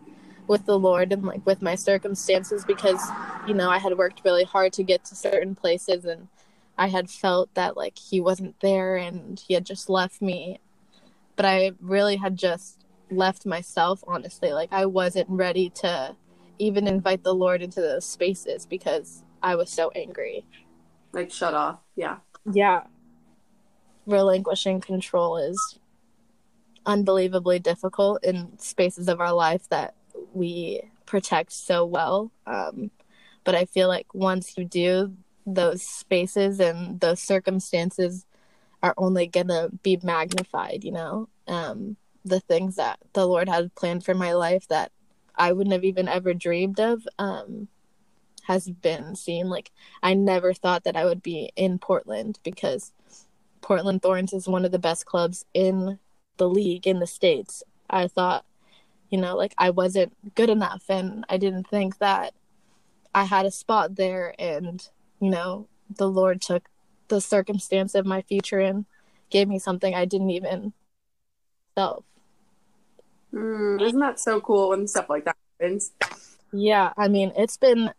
with 0.47 0.65
the 0.65 0.79
Lord 0.79 1.13
and 1.13 1.25
like 1.25 1.45
with 1.45 1.61
my 1.61 1.75
circumstances 1.75 2.65
because, 2.65 3.01
you 3.47 3.53
know, 3.53 3.69
I 3.69 3.77
had 3.77 3.99
worked 3.99 4.23
really 4.25 4.43
hard 4.43 4.73
to 4.73 4.83
get 4.83 5.05
to 5.05 5.15
certain 5.15 5.53
places 5.53 6.05
and 6.05 6.29
I 6.75 6.87
had 6.87 7.07
felt 7.07 7.53
that 7.53 7.77
like 7.77 7.99
he 7.99 8.19
wasn't 8.19 8.59
there 8.61 8.95
and 8.95 9.39
he 9.39 9.53
had 9.53 9.65
just 9.65 9.89
left 9.89 10.23
me. 10.23 10.59
But 11.35 11.45
I 11.45 11.73
really 11.79 12.15
had 12.15 12.35
just 12.35 12.83
left 13.11 13.45
myself, 13.45 14.03
honestly. 14.07 14.53
Like, 14.53 14.69
I 14.71 14.87
wasn't 14.87 15.29
ready 15.29 15.69
to 15.81 16.15
even 16.59 16.87
invite 16.87 17.23
the 17.23 17.33
Lord 17.33 17.61
into 17.61 17.81
those 17.81 18.05
spaces 18.05 18.65
because 18.65 19.23
I 19.41 19.55
was 19.55 19.69
so 19.69 19.91
angry. 19.95 20.45
Like 21.13 21.31
shut 21.31 21.53
off. 21.53 21.79
Yeah. 21.95 22.17
Yeah. 22.51 22.83
Relinquishing 24.05 24.81
control 24.81 25.37
is 25.37 25.79
unbelievably 26.85 27.59
difficult 27.59 28.23
in 28.23 28.57
spaces 28.59 29.07
of 29.07 29.19
our 29.19 29.33
life 29.33 29.67
that 29.69 29.93
we 30.33 30.81
protect 31.05 31.51
so 31.51 31.85
well. 31.85 32.31
Um, 32.45 32.91
but 33.43 33.55
I 33.55 33.65
feel 33.65 33.87
like 33.87 34.13
once 34.13 34.57
you 34.57 34.65
do, 34.65 35.13
those 35.45 35.81
spaces 35.81 36.59
and 36.59 36.99
those 36.99 37.21
circumstances 37.21 38.25
are 38.83 38.93
only 38.97 39.27
going 39.27 39.47
to 39.47 39.69
be 39.83 39.99
magnified, 40.03 40.83
you 40.83 40.91
know? 40.91 41.29
Um, 41.47 41.97
the 42.25 42.39
things 42.41 42.75
that 42.75 42.99
the 43.13 43.25
Lord 43.25 43.47
had 43.47 43.73
planned 43.75 44.03
for 44.03 44.13
my 44.13 44.33
life 44.33 44.67
that 44.67 44.91
I 45.37 45.51
wouldn't 45.51 45.73
have 45.73 45.83
even 45.83 46.07
ever 46.07 46.33
dreamed 46.33 46.79
of 46.79 47.07
um, 47.19 47.67
has 48.43 48.69
been 48.69 49.15
seen. 49.15 49.49
Like 49.49 49.71
I 50.01 50.13
never 50.13 50.53
thought 50.53 50.83
that 50.85 50.95
I 50.95 51.05
would 51.05 51.21
be 51.21 51.51
in 51.55 51.79
Portland 51.79 52.39
because 52.43 52.91
Portland 53.61 54.01
Thorns 54.01 54.33
is 54.33 54.47
one 54.47 54.65
of 54.65 54.71
the 54.71 54.79
best 54.79 55.05
clubs 55.05 55.45
in 55.53 55.99
the 56.37 56.49
league 56.49 56.87
in 56.87 56.99
the 56.99 57.07
states. 57.07 57.63
I 57.89 58.07
thought, 58.07 58.45
you 59.09 59.19
know, 59.19 59.35
like 59.35 59.53
I 59.57 59.69
wasn't 59.69 60.35
good 60.35 60.49
enough, 60.49 60.83
and 60.89 61.25
I 61.29 61.37
didn't 61.37 61.67
think 61.67 61.97
that 61.99 62.33
I 63.13 63.25
had 63.25 63.45
a 63.45 63.51
spot 63.51 63.95
there. 63.95 64.33
And 64.39 64.87
you 65.19 65.29
know, 65.29 65.67
the 65.95 66.09
Lord 66.09 66.41
took 66.41 66.69
the 67.09 67.21
circumstance 67.21 67.95
of 67.95 68.05
my 68.05 68.21
future 68.21 68.59
and 68.59 68.85
gave 69.29 69.47
me 69.47 69.59
something 69.59 69.93
I 69.93 70.05
didn't 70.05 70.29
even 70.29 70.73
self. 71.75 72.05
Mm, 73.33 73.81
isn't 73.81 73.99
that 73.99 74.19
so 74.19 74.39
cool 74.39 74.69
when 74.69 74.87
stuff 74.87 75.09
like 75.09 75.25
that 75.25 75.35
happens? 75.59 75.91
Yeah, 76.51 76.93
I 76.97 77.07
mean, 77.07 77.31
it's 77.35 77.57
been 77.57 77.91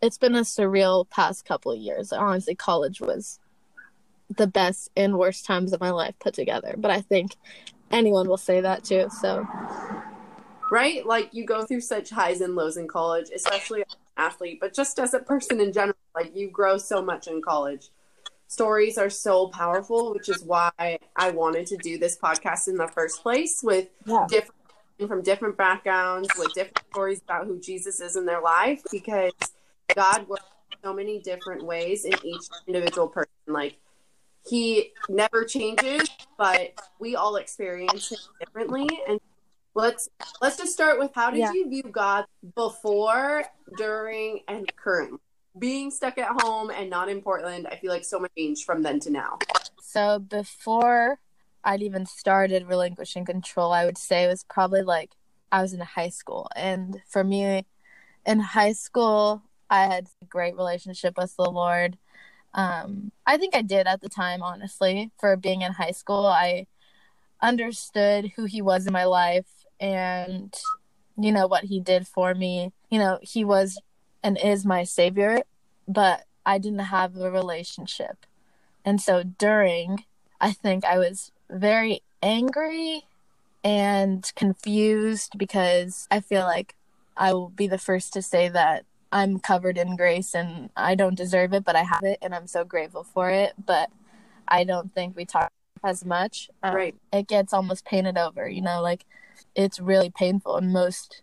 it's 0.00 0.18
been 0.18 0.34
a 0.34 0.40
surreal 0.40 1.08
past 1.10 1.44
couple 1.44 1.72
of 1.72 1.78
years. 1.78 2.12
Honestly, 2.12 2.54
college 2.54 3.00
was 3.00 3.38
the 4.36 4.46
best 4.46 4.90
and 4.96 5.18
worst 5.18 5.44
times 5.44 5.72
of 5.72 5.80
my 5.80 5.90
life 5.90 6.14
put 6.20 6.34
together, 6.34 6.74
but 6.78 6.90
I 6.90 7.00
think 7.00 7.36
anyone 7.90 8.28
will 8.28 8.36
say 8.36 8.60
that 8.60 8.84
too. 8.84 9.08
So, 9.20 9.46
right? 10.70 11.04
Like 11.04 11.30
you 11.32 11.44
go 11.44 11.64
through 11.64 11.80
such 11.80 12.10
highs 12.10 12.40
and 12.40 12.54
lows 12.54 12.76
in 12.76 12.88
college, 12.88 13.30
especially 13.34 13.80
as 13.80 13.92
an 13.92 14.24
athlete, 14.24 14.58
but 14.60 14.72
just 14.72 14.98
as 14.98 15.14
a 15.14 15.18
person 15.18 15.60
in 15.60 15.72
general, 15.72 15.96
like 16.14 16.34
you 16.36 16.48
grow 16.48 16.78
so 16.78 17.02
much 17.02 17.26
in 17.26 17.42
college. 17.42 17.90
Stories 18.46 18.98
are 18.98 19.10
so 19.10 19.46
powerful, 19.46 20.12
which 20.12 20.28
is 20.28 20.42
why 20.42 20.72
I 20.78 21.30
wanted 21.30 21.66
to 21.68 21.76
do 21.76 21.98
this 21.98 22.18
podcast 22.18 22.66
in 22.66 22.76
the 22.76 22.88
first 22.88 23.22
place 23.22 23.60
with 23.62 23.86
yeah. 24.06 24.26
different 24.28 24.59
from 25.08 25.22
different 25.22 25.56
backgrounds 25.56 26.28
with 26.38 26.52
different 26.54 26.80
stories 26.90 27.20
about 27.22 27.46
who 27.46 27.58
Jesus 27.60 28.00
is 28.00 28.16
in 28.16 28.26
their 28.26 28.40
life 28.40 28.82
because 28.90 29.32
God 29.94 30.28
works 30.28 30.44
so 30.82 30.92
many 30.92 31.20
different 31.20 31.64
ways 31.64 32.04
in 32.04 32.14
each 32.24 32.42
individual 32.66 33.08
person. 33.08 33.30
Like 33.46 33.76
he 34.46 34.92
never 35.08 35.44
changes, 35.44 36.08
but 36.38 36.72
we 36.98 37.16
all 37.16 37.36
experience 37.36 38.10
him 38.10 38.18
differently. 38.38 38.88
And 39.08 39.20
let's 39.74 40.08
let's 40.40 40.56
just 40.56 40.72
start 40.72 40.98
with 40.98 41.10
how 41.14 41.30
did 41.30 41.40
yeah. 41.40 41.52
you 41.52 41.68
view 41.68 41.82
God 41.82 42.24
before, 42.54 43.44
during, 43.76 44.40
and 44.48 44.70
currently? 44.76 45.18
Being 45.58 45.90
stuck 45.90 46.16
at 46.16 46.40
home 46.42 46.70
and 46.70 46.88
not 46.88 47.08
in 47.08 47.20
Portland, 47.22 47.66
I 47.70 47.76
feel 47.76 47.90
like 47.90 48.04
so 48.04 48.20
much 48.20 48.30
changed 48.38 48.64
from 48.64 48.82
then 48.82 49.00
to 49.00 49.10
now. 49.10 49.38
So 49.82 50.20
before 50.20 51.18
I'd 51.64 51.82
even 51.82 52.06
started 52.06 52.68
relinquishing 52.68 53.24
control, 53.24 53.72
I 53.72 53.84
would 53.84 53.98
say 53.98 54.24
it 54.24 54.28
was 54.28 54.44
probably 54.44 54.82
like 54.82 55.10
I 55.52 55.62
was 55.62 55.72
in 55.72 55.80
high 55.80 56.08
school. 56.08 56.48
And 56.56 57.00
for 57.08 57.24
me, 57.24 57.66
in 58.26 58.40
high 58.40 58.72
school, 58.72 59.42
I 59.68 59.82
had 59.82 60.08
a 60.22 60.24
great 60.26 60.56
relationship 60.56 61.16
with 61.16 61.36
the 61.36 61.50
Lord. 61.50 61.98
Um, 62.54 63.12
I 63.26 63.36
think 63.36 63.54
I 63.54 63.62
did 63.62 63.86
at 63.86 64.00
the 64.00 64.08
time, 64.08 64.42
honestly, 64.42 65.10
for 65.18 65.36
being 65.36 65.62
in 65.62 65.72
high 65.72 65.92
school. 65.92 66.26
I 66.26 66.66
understood 67.40 68.32
who 68.36 68.44
He 68.44 68.62
was 68.62 68.86
in 68.86 68.92
my 68.92 69.04
life 69.04 69.46
and, 69.78 70.54
you 71.16 71.32
know, 71.32 71.46
what 71.46 71.64
He 71.64 71.80
did 71.80 72.06
for 72.06 72.34
me. 72.34 72.72
You 72.90 72.98
know, 72.98 73.18
He 73.22 73.44
was 73.44 73.78
and 74.22 74.38
is 74.42 74.66
my 74.66 74.84
Savior, 74.84 75.42
but 75.86 76.24
I 76.44 76.58
didn't 76.58 76.80
have 76.80 77.16
a 77.16 77.30
relationship. 77.30 78.26
And 78.84 79.00
so 79.00 79.22
during, 79.22 80.04
I 80.40 80.52
think 80.52 80.84
I 80.84 80.98
was 80.98 81.32
very 81.50 82.02
angry 82.22 83.04
and 83.62 84.30
confused 84.36 85.34
because 85.36 86.06
I 86.10 86.20
feel 86.20 86.42
like 86.42 86.74
I 87.16 87.32
will 87.32 87.50
be 87.50 87.66
the 87.66 87.78
first 87.78 88.12
to 88.14 88.22
say 88.22 88.48
that 88.48 88.84
I'm 89.12 89.38
covered 89.40 89.76
in 89.76 89.96
grace 89.96 90.34
and 90.34 90.70
I 90.76 90.94
don't 90.94 91.16
deserve 91.16 91.52
it, 91.52 91.64
but 91.64 91.76
I 91.76 91.82
have 91.82 92.02
it 92.02 92.18
and 92.22 92.34
I'm 92.34 92.46
so 92.46 92.64
grateful 92.64 93.04
for 93.04 93.30
it. 93.30 93.54
But 93.64 93.90
I 94.48 94.64
don't 94.64 94.94
think 94.94 95.16
we 95.16 95.24
talk 95.24 95.50
as 95.84 96.04
much. 96.04 96.50
Um, 96.62 96.74
right. 96.74 96.94
It 97.12 97.28
gets 97.28 97.52
almost 97.52 97.84
painted 97.84 98.16
over, 98.16 98.48
you 98.48 98.62
know, 98.62 98.80
like 98.80 99.04
it's 99.54 99.80
really 99.80 100.10
painful. 100.10 100.56
And 100.56 100.72
most 100.72 101.22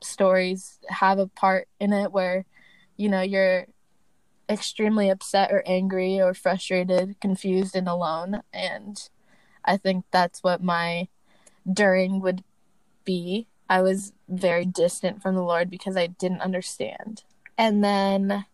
stories 0.00 0.78
have 0.88 1.18
a 1.18 1.26
part 1.26 1.68
in 1.80 1.92
it 1.92 2.12
where, 2.12 2.44
you 2.96 3.08
know, 3.08 3.22
you're 3.22 3.66
extremely 4.48 5.08
upset 5.08 5.52
or 5.52 5.62
angry 5.66 6.20
or 6.20 6.34
frustrated, 6.34 7.20
confused, 7.20 7.76
and 7.76 7.88
alone. 7.88 8.42
And 8.52 9.08
I 9.68 9.76
think 9.76 10.06
that's 10.10 10.42
what 10.42 10.62
my 10.62 11.08
during 11.70 12.20
would 12.20 12.42
be. 13.04 13.46
I 13.68 13.82
was 13.82 14.12
very 14.28 14.64
distant 14.64 15.22
from 15.22 15.34
the 15.34 15.42
Lord 15.42 15.68
because 15.68 15.96
I 15.96 16.06
didn't 16.06 16.40
understand. 16.40 17.22
And 17.58 17.84
then 17.84 18.46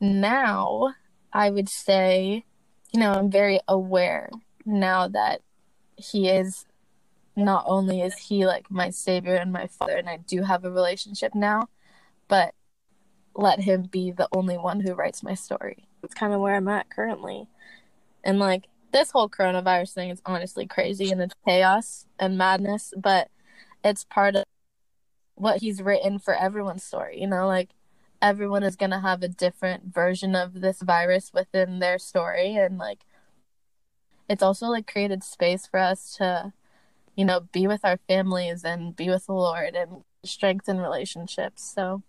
now 0.00 0.94
I 1.32 1.50
would 1.50 1.68
say, 1.68 2.44
you 2.92 3.00
know, 3.00 3.12
I'm 3.12 3.30
very 3.30 3.60
aware 3.68 4.30
now 4.64 5.08
that 5.08 5.42
he 5.96 6.28
is 6.28 6.64
not 7.36 7.64
only 7.66 8.00
is 8.00 8.16
he 8.16 8.46
like 8.46 8.70
my 8.70 8.88
savior 8.88 9.34
and 9.34 9.52
my 9.52 9.66
father 9.66 9.96
and 9.96 10.08
I 10.08 10.16
do 10.16 10.42
have 10.42 10.64
a 10.64 10.70
relationship 10.70 11.34
now, 11.34 11.68
but 12.28 12.54
let 13.34 13.60
him 13.60 13.82
be 13.82 14.10
the 14.10 14.28
only 14.32 14.56
one 14.56 14.80
who 14.80 14.94
writes 14.94 15.22
my 15.22 15.34
story. 15.34 15.86
It's 16.02 16.14
kind 16.14 16.32
of 16.32 16.40
where 16.40 16.56
I'm 16.56 16.68
at 16.68 16.88
currently. 16.88 17.46
And 18.24 18.38
like 18.38 18.68
this 18.96 19.10
whole 19.10 19.28
coronavirus 19.28 19.92
thing 19.92 20.08
is 20.08 20.22
honestly 20.24 20.66
crazy 20.66 21.10
and 21.10 21.20
it's 21.20 21.34
chaos 21.46 22.06
and 22.18 22.38
madness, 22.38 22.94
but 22.96 23.28
it's 23.84 24.04
part 24.04 24.34
of 24.34 24.44
what 25.34 25.60
he's 25.60 25.82
written 25.82 26.18
for 26.18 26.34
everyone's 26.34 26.82
story, 26.82 27.20
you 27.20 27.26
know, 27.26 27.46
like 27.46 27.68
everyone 28.22 28.62
is 28.62 28.74
going 28.74 28.90
to 28.90 29.00
have 29.00 29.22
a 29.22 29.28
different 29.28 29.92
version 29.92 30.34
of 30.34 30.62
this 30.62 30.80
virus 30.80 31.30
within 31.34 31.78
their 31.78 31.98
story 31.98 32.56
and 32.56 32.78
like 32.78 33.00
it's 34.30 34.42
also 34.42 34.66
like 34.68 34.90
created 34.90 35.22
space 35.22 35.66
for 35.66 35.78
us 35.78 36.16
to 36.16 36.52
you 37.14 37.24
know 37.24 37.40
be 37.52 37.66
with 37.66 37.84
our 37.84 37.98
families 38.08 38.64
and 38.64 38.96
be 38.96 39.10
with 39.10 39.26
the 39.26 39.32
lord 39.32 39.74
and 39.74 40.02
strengthen 40.24 40.80
relationships 40.80 41.62
so 41.62 42.02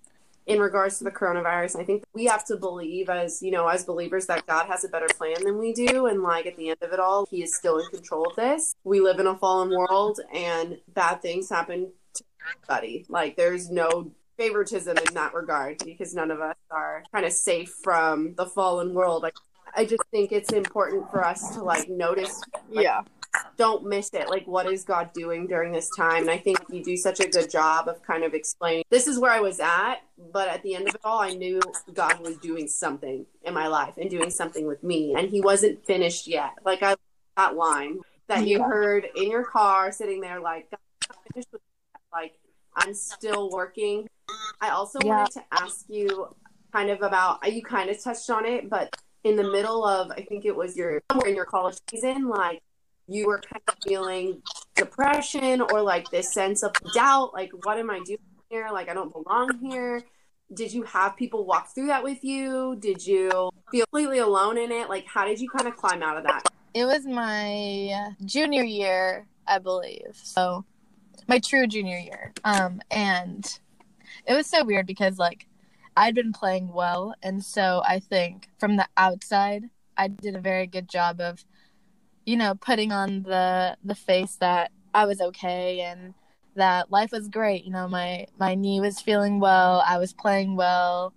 in 0.48 0.60
regards 0.60 0.98
to 0.98 1.04
the 1.04 1.12
coronavirus 1.12 1.80
i 1.80 1.84
think 1.84 2.04
we 2.14 2.26
have 2.26 2.46
to 2.46 2.58
believe 2.58 3.10
as 3.10 3.42
you 3.42 3.52
know 3.52 3.68
as 3.68 3.86
believers 3.86 4.26
that 4.26 4.46
god 4.48 4.68
has 4.68 4.84
a 4.84 4.90
better 4.90 5.08
plan 5.18 5.36
than 5.44 5.58
we 5.58 5.74
do 5.74 6.08
and 6.08 6.24
like 6.24 6.46
at 6.46 6.56
the 6.58 6.70
end 6.70 6.78
of 6.82 6.92
it 6.92 7.00
all 7.00 7.26
he 7.30 7.44
is 7.44 7.56
still 7.56 7.78
in 7.78 7.86
control 7.90 8.28
of 8.28 8.36
this 8.36 8.74
we 8.84 9.00
live 9.00 9.20
in 9.20 9.28
a 9.28 9.38
fallen 9.38 9.70
world 9.70 10.20
and 10.34 10.78
bad 10.94 11.22
things 11.22 11.50
happen 11.50 11.92
to 12.14 12.24
everybody 12.50 13.06
like 13.10 13.36
there's 13.36 13.70
no 13.70 14.12
favoritism 14.38 14.98
in 14.98 15.14
that 15.16 15.34
regard 15.34 15.80
because 15.84 16.14
none 16.14 16.32
of 16.32 16.40
us 16.40 16.56
are 16.72 17.04
kind 17.12 17.26
of 17.26 17.34
safe 17.34 17.74
from 17.84 18.36
the 18.36 18.46
fallen 18.46 18.94
world. 18.94 19.24
Like, 19.24 19.36
I 19.76 19.84
just 19.84 20.04
think 20.12 20.32
it's 20.32 20.54
important 20.54 21.10
for 21.12 21.26
us 21.26 21.56
to 21.56 21.64
like 21.64 21.90
notice. 21.90 22.42
Like, 22.70 22.84
yeah. 22.84 23.02
Don't 23.58 23.86
miss 23.86 24.10
it. 24.14 24.30
Like, 24.30 24.46
what 24.48 24.72
is 24.72 24.84
God 24.84 25.12
doing 25.14 25.48
during 25.48 25.72
this 25.72 25.90
time? 25.96 26.24
And 26.24 26.32
I 26.32 26.38
think 26.38 26.58
you 26.70 26.84
do 26.84 26.98
such 26.98 27.20
a 27.20 27.28
good 27.28 27.50
job 27.50 27.88
of 27.88 28.02
kind 28.04 28.24
of 28.24 28.34
explaining 28.34 28.84
this 28.90 29.08
is 29.08 29.20
where 29.20 29.32
I 29.32 29.40
was 29.40 29.60
at, 29.60 29.98
but 30.32 30.48
at 30.48 30.64
the 30.64 30.76
end 30.76 30.88
of 30.88 30.96
it 30.96 31.02
all, 31.04 31.20
I 31.20 31.34
knew 31.34 31.60
God 31.94 32.20
was 32.20 32.38
doing 32.38 32.68
something 32.68 33.26
in 33.44 33.54
my 33.54 33.68
life 33.68 33.96
and 33.98 34.10
doing 34.10 34.30
something 34.30 34.68
with 34.68 34.84
me, 34.84 35.16
and 35.18 35.30
He 35.30 35.42
wasn't 35.42 35.86
finished 35.86 36.28
yet. 36.28 36.52
Like, 36.66 36.84
I 36.84 36.96
that 37.36 37.56
line 37.56 38.00
that 38.28 38.48
you 38.48 38.64
heard 38.64 39.08
in 39.16 39.30
your 39.30 39.44
car 39.44 39.92
sitting 39.92 40.22
there, 40.22 40.40
like, 40.40 40.68
like 42.12 42.34
I'm 42.76 42.94
still 42.96 43.52
working 43.52 44.08
I 44.62 44.70
also 44.70 45.00
yeah. 45.04 45.18
wanted 45.18 45.34
to 45.34 45.44
ask 45.52 45.86
you 45.90 46.36
kind 46.74 46.90
of 46.90 47.02
about 47.02 47.48
you 47.52 47.64
kind 47.64 47.90
of 47.90 48.02
touched 48.02 48.30
on 48.30 48.46
it, 48.46 48.70
but 48.70 48.96
in 49.24 49.36
the 49.36 49.44
middle 49.44 49.86
of 49.86 50.12
I 50.12 50.22
think 50.22 50.46
it 50.46 50.56
was 50.56 50.76
your 50.76 51.02
somewhere 51.12 51.30
in 51.30 51.36
your 51.36 51.46
college 51.46 51.78
season, 51.90 52.28
like 52.28 52.62
you 53.08 53.28
were 53.28 53.40
kind 53.40 53.62
of 53.68 53.76
feeling 53.86 54.42
depression 54.76 55.62
or 55.62 55.82
like 55.82 56.10
this 56.10 56.34
sense 56.34 56.64
of 56.64 56.74
doubt, 56.94 57.34
like 57.34 57.52
what 57.64 57.78
am 57.78 57.90
I 57.90 58.00
doing 58.06 58.20
here? 58.50 58.70
Like 58.72 58.90
I 58.90 58.94
don't 58.94 59.12
belong 59.12 59.60
here. 59.60 60.02
Did 60.54 60.74
you 60.74 60.84
have 60.84 61.16
people 61.18 61.46
walk 61.46 61.74
through 61.74 61.88
that 61.88 62.04
with 62.04 62.24
you? 62.24 62.78
Did 62.80 63.06
you 63.06 63.50
feel 63.72 63.86
completely 63.86 64.20
alone 64.20 64.58
in 64.58 64.72
it? 64.72 64.90
Like 64.90 65.06
how 65.06 65.26
did 65.26 65.40
you 65.40 65.50
kind 65.50 65.68
of 65.68 65.76
climb 65.76 66.04
out 66.04 66.18
of 66.18 66.24
that? 66.24 66.44
It 66.74 66.86
was 66.86 67.06
my 67.06 68.14
junior 68.26 68.64
year, 68.64 69.28
I 69.48 69.60
believe. 69.60 70.12
So 70.14 70.66
my 71.28 71.40
true 71.40 71.68
junior 71.68 71.98
year. 71.98 72.34
Um 72.44 72.82
and 72.92 73.60
it 74.26 74.34
was 74.34 74.48
so 74.48 74.64
weird 74.64 74.86
because 74.86 75.18
like 75.18 75.48
I'd 75.96 76.14
been 76.14 76.32
playing 76.32 76.72
well, 76.74 77.16
and 77.24 77.44
so 77.44 77.82
I 77.84 78.00
think 78.00 78.50
from 78.60 78.78
the 78.78 78.88
outside, 78.98 79.64
I 79.98 80.10
did 80.10 80.36
a 80.36 80.40
very 80.40 80.68
good 80.68 80.88
job 80.88 81.20
of, 81.20 81.44
you 82.28 82.36
know, 82.36 82.54
putting 82.56 82.92
on 82.92 83.24
the 83.24 83.78
the 83.86 83.96
face 83.96 84.36
that 84.36 84.72
I 84.94 85.06
was 85.06 85.22
okay 85.22 85.80
and 85.80 86.14
that 86.56 86.92
life 86.92 87.12
was 87.14 87.30
great. 87.30 87.64
You 87.64 87.72
know, 87.72 87.88
my 87.88 88.28
my 88.38 88.54
knee 88.54 88.82
was 88.82 89.00
feeling 89.00 89.40
well, 89.40 89.82
I 89.88 89.98
was 89.98 90.12
playing 90.12 90.58
well, 90.58 91.14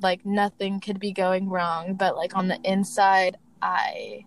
like 0.00 0.24
nothing 0.24 0.78
could 0.78 1.00
be 1.00 1.12
going 1.12 1.50
wrong. 1.50 1.94
But 1.94 2.16
like 2.16 2.36
on 2.36 2.46
the 2.46 2.60
inside, 2.62 3.36
I 3.60 4.26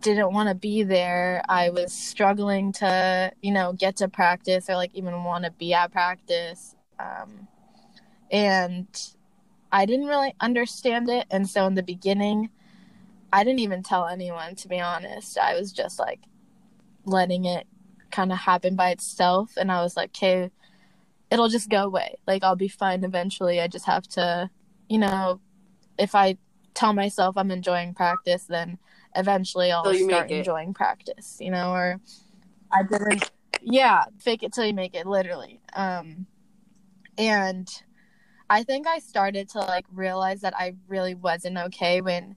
didn't 0.00 0.32
want 0.32 0.48
to 0.48 0.56
be 0.56 0.82
there. 0.82 1.42
I 1.48 1.70
was 1.70 1.92
struggling 1.92 2.72
to, 2.72 3.30
you 3.40 3.52
know, 3.52 3.72
get 3.74 3.96
to 3.98 4.08
practice 4.08 4.68
or 4.68 4.74
like 4.74 4.90
even 4.94 5.22
want 5.22 5.44
to 5.44 5.52
be 5.52 5.72
at 5.72 5.92
practice. 5.92 6.74
Um, 6.98 7.46
and 8.32 8.88
I 9.70 9.86
didn't 9.86 10.06
really 10.06 10.34
understand 10.40 11.08
it. 11.08 11.26
And 11.30 11.48
so 11.48 11.64
in 11.66 11.74
the 11.74 11.82
beginning, 11.84 12.50
I 13.32 13.44
didn't 13.44 13.60
even 13.60 13.82
tell 13.82 14.06
anyone, 14.06 14.54
to 14.56 14.68
be 14.68 14.80
honest. 14.80 15.38
I 15.38 15.54
was 15.54 15.72
just 15.72 15.98
like 15.98 16.20
letting 17.04 17.44
it 17.44 17.66
kind 18.10 18.32
of 18.32 18.38
happen 18.38 18.76
by 18.76 18.90
itself. 18.90 19.52
And 19.56 19.70
I 19.70 19.82
was 19.82 19.96
like, 19.96 20.10
okay, 20.10 20.50
it'll 21.30 21.48
just 21.48 21.68
go 21.68 21.84
away. 21.84 22.16
Like, 22.26 22.42
I'll 22.42 22.56
be 22.56 22.68
fine 22.68 23.04
eventually. 23.04 23.60
I 23.60 23.68
just 23.68 23.86
have 23.86 24.06
to, 24.08 24.50
you 24.88 24.98
know, 24.98 25.40
if 25.98 26.14
I 26.14 26.36
tell 26.74 26.92
myself 26.92 27.36
I'm 27.36 27.50
enjoying 27.50 27.94
practice, 27.94 28.44
then 28.44 28.78
eventually 29.14 29.72
I'll 29.72 29.92
start 29.94 30.30
enjoying 30.30 30.74
practice, 30.74 31.38
you 31.40 31.50
know, 31.50 31.72
or 31.72 32.00
I 32.72 32.82
didn't, 32.82 33.30
yeah, 33.62 34.04
fake 34.18 34.42
it 34.42 34.52
till 34.52 34.64
you 34.64 34.74
make 34.74 34.94
it, 34.94 35.06
literally. 35.06 35.60
Um, 35.74 36.26
and 37.18 37.68
I 38.48 38.62
think 38.62 38.86
I 38.86 39.00
started 39.00 39.48
to 39.50 39.58
like 39.58 39.84
realize 39.92 40.40
that 40.42 40.54
I 40.56 40.74
really 40.86 41.14
wasn't 41.14 41.58
okay 41.58 42.00
when 42.00 42.36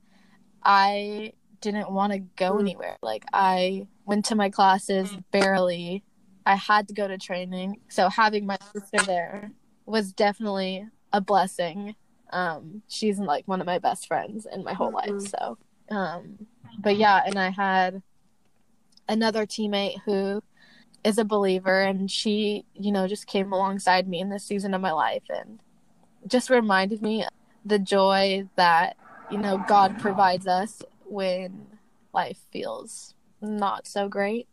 I 0.63 1.33
didn't 1.61 1.91
want 1.91 2.13
to 2.13 2.19
go 2.19 2.53
mm. 2.53 2.61
anywhere. 2.61 2.97
Like 3.01 3.25
I 3.33 3.87
went 4.05 4.25
to 4.25 4.35
my 4.35 4.49
classes 4.49 5.15
barely. 5.31 6.03
I 6.45 6.55
had 6.55 6.87
to 6.87 6.93
go 6.93 7.07
to 7.07 7.17
training. 7.17 7.79
So 7.89 8.09
having 8.09 8.45
my 8.45 8.57
sister 8.73 9.05
there 9.05 9.51
was 9.85 10.11
definitely 10.13 10.87
a 11.13 11.21
blessing. 11.21 11.95
Um 12.31 12.81
she's 12.87 13.19
like 13.19 13.47
one 13.47 13.61
of 13.61 13.67
my 13.67 13.79
best 13.79 14.07
friends 14.07 14.47
in 14.51 14.63
my 14.63 14.73
whole 14.73 14.91
life. 14.91 15.21
So 15.21 15.57
um 15.89 16.47
but 16.79 16.97
yeah, 16.97 17.21
and 17.25 17.37
I 17.37 17.49
had 17.49 18.01
another 19.07 19.45
teammate 19.45 20.01
who 20.05 20.41
is 21.03 21.17
a 21.17 21.25
believer 21.25 21.81
and 21.81 22.09
she, 22.09 22.65
you 22.73 22.91
know, 22.91 23.07
just 23.07 23.27
came 23.27 23.51
alongside 23.51 24.07
me 24.07 24.19
in 24.19 24.29
this 24.29 24.43
season 24.43 24.73
of 24.73 24.81
my 24.81 24.91
life 24.91 25.23
and 25.29 25.59
just 26.27 26.49
reminded 26.49 27.01
me 27.01 27.25
the 27.65 27.79
joy 27.79 28.47
that, 28.55 28.97
you 29.31 29.37
know, 29.37 29.63
God 29.67 29.97
provides 29.99 30.47
us 30.47 30.81
when 31.05 31.67
life 32.13 32.39
feels 32.51 33.13
not 33.41 33.87
so 33.87 34.07
great. 34.07 34.47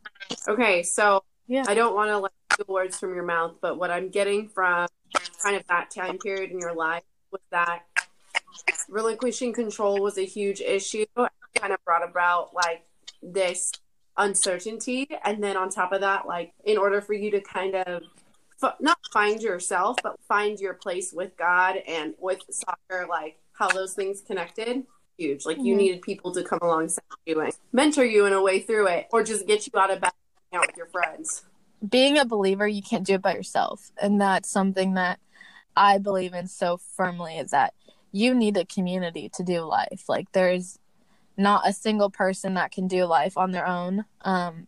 Okay, 0.47 0.83
so 0.83 1.25
yeah. 1.47 1.65
I 1.67 1.75
don't 1.75 1.95
want 1.95 2.11
to 2.11 2.19
let 2.19 2.33
the 2.57 2.65
words 2.73 2.99
from 2.99 3.15
your 3.15 3.25
mouth, 3.25 3.57
but 3.61 3.79
what 3.79 3.91
I'm 3.91 4.09
getting 4.09 4.49
from 4.49 4.89
kind 5.43 5.57
of 5.57 5.67
that 5.69 5.91
time 5.91 6.19
period 6.19 6.51
in 6.51 6.59
your 6.59 6.75
life 6.75 7.03
was 7.31 7.41
that 7.51 7.83
relinquishing 8.89 9.53
control 9.53 10.01
was 10.01 10.19
a 10.19 10.25
huge 10.25 10.61
issue. 10.61 11.05
kind 11.55 11.73
of 11.73 11.85
brought 11.85 12.09
about 12.09 12.55
like 12.55 12.85
this 13.23 13.73
uncertainty 14.17 15.09
and 15.25 15.43
then 15.43 15.57
on 15.57 15.71
top 15.71 15.93
of 15.93 16.01
that 16.01 16.27
like 16.27 16.53
in 16.65 16.77
order 16.77 17.01
for 17.01 17.15
you 17.15 17.31
to 17.31 17.41
kind 17.41 17.75
of 17.75 18.03
not 18.81 18.99
find 19.13 19.43
yourself 19.43 19.97
but 20.03 20.17
find 20.27 20.59
your 20.59 20.75
place 20.75 21.13
with 21.13 21.37
god 21.37 21.77
and 21.87 22.15
with 22.19 22.41
soccer 22.51 23.07
like 23.09 23.39
how 23.53 23.69
those 23.69 23.95
things 23.95 24.21
connected 24.21 24.85
huge. 25.19 25.45
Like 25.45 25.57
mm-hmm. 25.57 25.67
you 25.67 25.77
needed 25.77 26.03
people 26.03 26.33
to 26.33 26.43
come 26.43 26.61
alongside 26.63 27.03
you 27.27 27.41
and 27.41 27.53
mentor 27.73 28.05
you 28.05 28.25
in 28.25 28.33
a 28.33 28.43
way 28.43 28.61
through 28.61 28.87
it 28.87 29.09
or 29.13 29.23
just 29.23 29.47
get 29.47 29.67
you 29.67 29.79
out 29.79 29.91
of 29.91 30.01
bed 30.01 30.13
out 30.55 30.67
with 30.67 30.77
your 30.77 30.87
friends. 30.87 31.45
Being 31.87 32.19
a 32.19 32.25
believer 32.25 32.67
you 32.67 32.83
can't 32.83 33.05
do 33.05 33.15
it 33.15 33.23
by 33.23 33.35
yourself 33.35 33.93
and 34.01 34.21
that's 34.21 34.49
something 34.49 34.95
that 34.95 35.21
i 35.77 35.99
believe 35.99 36.35
in 36.35 36.49
so 36.49 36.77
firmly 36.77 37.37
is 37.37 37.51
that 37.51 37.73
you 38.11 38.35
need 38.35 38.57
a 38.57 38.65
community 38.65 39.29
to 39.35 39.43
do 39.43 39.61
life. 39.61 40.05
Like 40.09 40.33
there's 40.33 40.79
not 41.37 41.69
a 41.69 41.73
single 41.73 42.11
person 42.11 42.55
that 42.55 42.73
can 42.73 42.89
do 42.89 43.05
life 43.05 43.37
on 43.37 43.53
their 43.53 43.67
own, 43.67 44.05
um, 44.23 44.67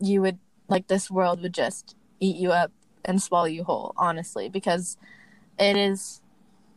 you 0.00 0.20
would 0.20 0.38
like 0.68 0.88
this 0.88 1.10
world 1.10 1.40
would 1.40 1.54
just 1.54 1.94
eat 2.20 2.36
you 2.36 2.50
up 2.50 2.72
and 3.04 3.22
swallow 3.22 3.46
you 3.46 3.64
whole, 3.64 3.94
honestly, 3.96 4.48
because 4.48 4.96
it 5.58 5.76
is 5.76 6.20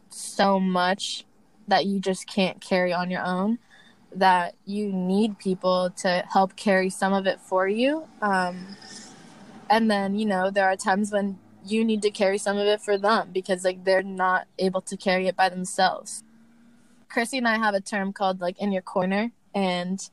so 0.10 0.60
much 0.60 1.26
that 1.68 1.86
you 1.86 2.00
just 2.00 2.28
can't 2.28 2.62
carry 2.62 2.94
on 2.94 3.12
your 3.12 3.24
own 3.24 3.60
that 4.14 4.56
you 4.66 4.92
need 4.92 5.38
people 5.38 5.90
to 5.92 6.24
help 6.32 6.56
carry 6.56 6.90
some 6.90 7.14
of 7.14 7.28
it 7.28 7.40
for 7.40 7.68
you. 7.68 8.08
Um, 8.22 8.78
and 9.70 9.92
then, 9.92 10.18
you 10.18 10.26
know, 10.26 10.50
there 10.50 10.66
are 10.66 10.76
times 10.76 11.12
when 11.12 11.38
you 11.66 11.84
need 11.84 12.02
to 12.02 12.12
carry 12.12 12.38
some 12.38 12.58
of 12.58 12.68
it 12.68 12.82
for 12.82 12.98
them 12.98 13.30
because 13.34 13.64
like 13.64 13.84
they're 13.84 14.04
not 14.04 14.48
able 14.58 14.82
to 14.82 14.96
carry 14.98 15.28
it 15.28 15.36
by 15.36 15.50
themselves. 15.50 16.24
Chrissy 17.10 17.38
and 17.38 17.48
I 17.48 17.58
have 17.58 17.74
a 17.74 17.82
term 17.82 18.14
called 18.14 18.42
like 18.42 18.60
in 18.60 18.72
your 18.72 18.82
corner, 18.82 19.32
and 19.54 20.10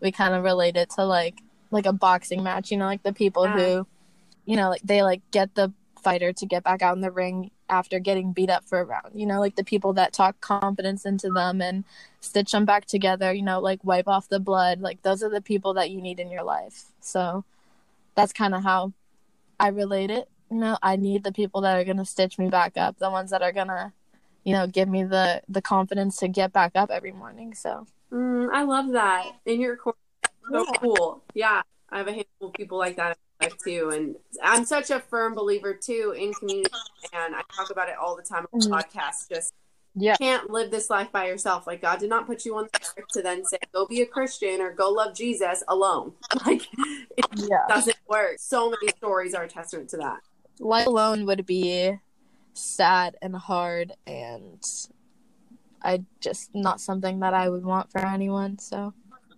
we 0.00 0.12
kind 0.12 0.34
of 0.34 0.44
relate 0.44 0.76
it 0.76 0.90
to 0.90 1.04
like 1.04 1.42
like 1.70 1.86
a 1.86 1.92
boxing 1.92 2.42
match. 2.42 2.70
You 2.70 2.78
know, 2.78 2.86
like 2.86 3.02
the 3.02 3.12
people 3.12 3.44
yeah. 3.44 3.56
who, 3.56 3.86
you 4.48 4.56
know, 4.56 4.70
like 4.70 4.80
they 4.82 5.02
like 5.02 5.20
get 5.30 5.54
the 5.54 5.74
fighter 6.02 6.32
to 6.32 6.46
get 6.46 6.64
back 6.64 6.80
out 6.80 6.96
in 6.96 7.02
the 7.02 7.10
ring 7.10 7.50
after 7.68 7.98
getting 7.98 8.32
beat 8.32 8.48
up 8.48 8.64
for 8.64 8.80
a 8.80 8.84
round. 8.84 9.10
You 9.12 9.26
know, 9.26 9.40
like 9.40 9.56
the 9.56 9.64
people 9.64 9.92
that 9.92 10.14
talk 10.14 10.40
confidence 10.40 11.04
into 11.04 11.28
them 11.28 11.60
and 11.60 11.84
stitch 12.20 12.52
them 12.52 12.64
back 12.64 12.86
together, 12.86 13.30
you 13.30 13.42
know, 13.42 13.60
like 13.60 13.84
wipe 13.84 14.08
off 14.08 14.30
the 14.30 14.40
blood. 14.40 14.80
Like 14.80 15.02
those 15.02 15.22
are 15.22 15.28
the 15.28 15.42
people 15.42 15.74
that 15.74 15.90
you 15.90 16.00
need 16.00 16.18
in 16.18 16.30
your 16.30 16.44
life. 16.44 16.86
So 17.02 17.44
that's 18.14 18.32
kind 18.32 18.54
of 18.54 18.62
how 18.62 18.94
I 19.60 19.68
relate 19.68 20.10
it. 20.10 20.30
You 20.50 20.56
know, 20.56 20.78
I 20.82 20.96
need 20.96 21.24
the 21.24 21.32
people 21.32 21.60
that 21.60 21.76
are 21.76 21.84
going 21.84 21.98
to 21.98 22.06
stitch 22.06 22.38
me 22.38 22.48
back 22.48 22.78
up, 22.78 22.98
the 22.98 23.10
ones 23.10 23.30
that 23.32 23.42
are 23.42 23.52
going 23.52 23.68
to, 23.68 23.92
you 24.44 24.54
know, 24.54 24.66
give 24.66 24.88
me 24.88 25.04
the 25.04 25.42
the 25.46 25.60
confidence 25.60 26.16
to 26.20 26.28
get 26.28 26.54
back 26.54 26.72
up 26.74 26.90
every 26.90 27.12
morning. 27.12 27.52
So 27.52 27.86
mm, 28.10 28.48
I 28.50 28.62
love 28.62 28.92
that. 28.92 29.30
In 29.44 29.60
your 29.60 29.76
course, 29.76 29.96
so 30.50 30.64
yeah. 30.64 30.78
cool. 30.78 31.22
Yeah, 31.34 31.62
I 31.90 31.98
have 31.98 32.08
a 32.08 32.12
handful 32.12 32.48
of 32.48 32.54
people 32.54 32.78
like 32.78 32.96
that 32.96 33.18
too. 33.64 33.90
And 33.94 34.16
I'm 34.42 34.64
such 34.64 34.90
a 34.90 35.00
firm 35.00 35.34
believer 35.34 35.74
too 35.74 36.14
in 36.16 36.32
community, 36.34 36.70
and 37.12 37.34
I 37.34 37.42
talk 37.54 37.70
about 37.70 37.88
it 37.88 37.96
all 38.00 38.16
the 38.16 38.22
time 38.22 38.46
on 38.52 38.60
the 38.60 38.66
mm-hmm. 38.66 38.74
podcast. 38.74 39.28
Just 39.28 39.52
yeah. 39.94 40.16
can't 40.16 40.50
live 40.50 40.70
this 40.70 40.90
life 40.90 41.10
by 41.12 41.26
yourself. 41.26 41.66
Like 41.66 41.82
God 41.82 41.98
did 42.00 42.10
not 42.10 42.26
put 42.26 42.44
you 42.44 42.56
on 42.56 42.68
the 42.72 42.80
earth 42.98 43.08
to 43.12 43.22
then 43.22 43.44
say, 43.44 43.58
go 43.72 43.86
be 43.86 44.02
a 44.02 44.06
Christian 44.06 44.60
or 44.60 44.72
go 44.72 44.90
love 44.90 45.14
Jesus 45.14 45.62
alone. 45.68 46.12
Like 46.46 46.62
it 47.16 47.26
yeah. 47.34 47.64
doesn't 47.68 47.96
work. 48.08 48.36
So 48.38 48.70
many 48.70 48.88
stories 48.96 49.34
are 49.34 49.44
a 49.44 49.48
testament 49.48 49.90
to 49.90 49.96
that. 49.98 50.20
Life 50.60 50.86
alone 50.86 51.26
would 51.26 51.44
be 51.46 51.94
sad 52.54 53.16
and 53.22 53.34
hard 53.34 53.92
and 54.06 54.64
I 55.82 56.04
just 56.20 56.50
not 56.54 56.80
something 56.80 57.20
that 57.20 57.34
I 57.34 57.48
would 57.48 57.64
want 57.64 57.90
for 57.90 58.04
anyone. 58.04 58.58
So 58.58 58.94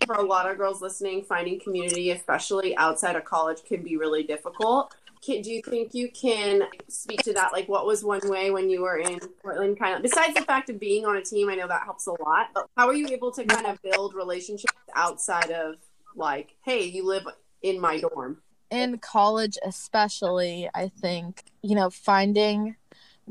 for 0.07 0.15
a 0.15 0.23
lot 0.23 0.51
of 0.51 0.57
girls 0.57 0.81
listening, 0.81 1.23
finding 1.23 1.61
community, 1.61 2.11
especially 2.11 2.77
outside 2.77 3.17
of 3.17 3.25
college, 3.25 3.65
can 3.65 3.83
be 3.83 3.97
really 3.97 4.23
difficult. 4.23 4.95
Can, 5.25 5.43
do 5.43 5.53
you 5.53 5.61
think 5.63 5.95
you 5.95 6.11
can 6.11 6.63
speak 6.89 7.23
to 7.23 7.35
that? 7.35 7.53
Like, 7.53 7.69
what 7.69 7.87
was 7.87 8.03
one 8.03 8.21
way 8.25 8.51
when 8.51 8.71
you 8.71 8.81
were 8.81 8.99
in 8.99 9.21
Portland? 9.43 9.79
Kind 9.79 9.95
of 9.95 10.03
besides 10.03 10.35
the 10.35 10.43
fact 10.43 10.71
of 10.71 10.81
being 10.81 11.05
on 11.05 11.17
a 11.17 11.23
team, 11.23 11.51
I 11.51 11.57
know 11.57 11.69
that 11.69 11.83
helps 11.85 12.07
a 12.07 12.13
lot. 12.23 12.49
But 12.55 12.67
how 12.77 12.89
are 12.89 12.95
you 12.95 13.09
able 13.09 13.31
to 13.33 13.45
kind 13.45 13.67
of 13.67 13.81
build 13.83 14.15
relationships 14.15 14.73
outside 14.95 15.51
of 15.51 15.77
like, 16.17 16.55
hey, 16.65 16.85
you 16.85 17.07
live 17.07 17.25
in 17.63 17.79
my 17.79 18.01
dorm? 18.01 18.39
In 18.71 18.99
college, 18.99 19.59
especially, 19.65 20.71
I 20.75 20.89
think 20.89 21.45
you 21.63 21.75
know 21.75 21.91
finding 21.91 22.77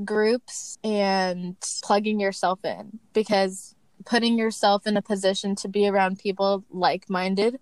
groups 0.06 0.78
and 0.84 1.56
plugging 1.84 2.20
yourself 2.20 2.64
in 2.64 3.00
because 3.14 3.76
putting 4.06 4.38
yourself 4.38 4.88
in 4.88 4.98
a 4.98 5.02
position 5.02 5.56
to 5.56 5.68
be 5.68 5.88
around 5.88 6.20
people 6.20 6.64
like 6.72 7.10
minded 7.10 7.60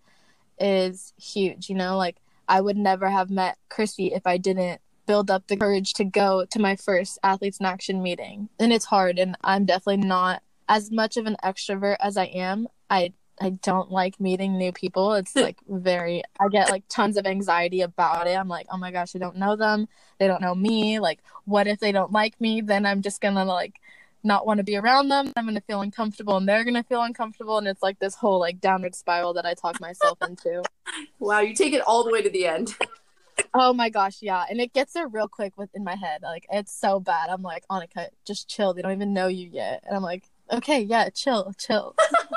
is 0.59 1.13
huge. 1.17 1.69
You 1.69 1.75
know, 1.75 1.97
like 1.97 2.17
I 2.47 2.61
would 2.61 2.77
never 2.77 3.09
have 3.09 3.29
met 3.29 3.57
Chrissy 3.69 4.13
if 4.13 4.25
I 4.25 4.37
didn't 4.37 4.81
build 5.05 5.31
up 5.31 5.47
the 5.47 5.57
courage 5.57 5.93
to 5.93 6.03
go 6.03 6.45
to 6.45 6.59
my 6.59 6.75
first 6.75 7.17
Athletes 7.23 7.59
in 7.59 7.65
Action 7.65 8.03
meeting. 8.03 8.49
And 8.59 8.73
it's 8.73 8.85
hard, 8.85 9.19
and 9.19 9.35
I'm 9.43 9.65
definitely 9.65 10.05
not 10.05 10.43
as 10.69 10.91
much 10.91 11.17
of 11.17 11.25
an 11.25 11.37
extrovert 11.43 11.97
as 12.01 12.17
I 12.17 12.25
am. 12.25 12.67
I 12.89 13.13
I 13.39 13.51
don't 13.51 13.91
like 13.91 14.19
meeting 14.19 14.57
new 14.57 14.71
people. 14.71 15.13
It's 15.13 15.35
like 15.35 15.57
very 15.67 16.23
I 16.39 16.47
get 16.49 16.69
like 16.69 16.83
tons 16.89 17.17
of 17.17 17.25
anxiety 17.25 17.81
about 17.81 18.27
it. 18.27 18.37
I'm 18.37 18.47
like, 18.49 18.67
"Oh 18.71 18.77
my 18.77 18.91
gosh, 18.91 19.15
I 19.15 19.19
don't 19.19 19.37
know 19.37 19.55
them. 19.55 19.87
They 20.19 20.27
don't 20.27 20.41
know 20.41 20.55
me. 20.55 20.99
Like 20.99 21.19
what 21.45 21.67
if 21.67 21.79
they 21.79 21.91
don't 21.91 22.11
like 22.11 22.39
me? 22.41 22.61
Then 22.61 22.85
I'm 22.85 23.01
just 23.01 23.21
going 23.21 23.35
to 23.35 23.45
like 23.45 23.79
not 24.23 24.45
want 24.45 24.57
to 24.59 24.63
be 24.63 24.75
around 24.75 25.09
them. 25.09 25.31
I'm 25.35 25.45
going 25.45 25.55
to 25.55 25.61
feel 25.61 25.81
uncomfortable 25.81 26.37
and 26.37 26.47
they're 26.47 26.63
going 26.63 26.73
to 26.75 26.83
feel 26.83 27.01
uncomfortable. 27.01 27.57
And 27.57 27.67
it's 27.67 27.81
like 27.81 27.99
this 27.99 28.15
whole 28.15 28.39
like 28.39 28.59
downward 28.59 28.95
spiral 28.95 29.33
that 29.33 29.45
I 29.45 29.53
talk 29.53 29.79
myself 29.79 30.17
into. 30.21 30.63
Wow. 31.19 31.41
You 31.41 31.53
take 31.53 31.73
it 31.73 31.81
all 31.81 32.05
the 32.05 32.11
way 32.11 32.21
to 32.21 32.29
the 32.29 32.47
end. 32.47 32.73
oh 33.53 33.73
my 33.73 33.89
gosh. 33.89 34.21
Yeah. 34.21 34.45
And 34.49 34.61
it 34.61 34.71
gets 34.71 34.93
there 34.93 35.07
real 35.07 35.27
quick 35.27 35.57
within 35.57 35.83
my 35.83 35.95
head. 35.95 36.21
Like 36.21 36.45
it's 36.49 36.73
so 36.73 37.01
bad. 37.01 37.29
I'm 37.29 37.41
like, 37.41 37.65
Anika, 37.69 38.07
just 38.25 38.47
chill. 38.47 38.73
They 38.73 38.81
don't 38.81 38.93
even 38.93 39.13
know 39.13 39.27
you 39.27 39.49
yet. 39.51 39.83
And 39.85 39.95
I'm 39.95 40.01
like, 40.01 40.23
okay, 40.51 40.79
yeah, 40.79 41.09
chill, 41.09 41.53
chill. 41.57 41.93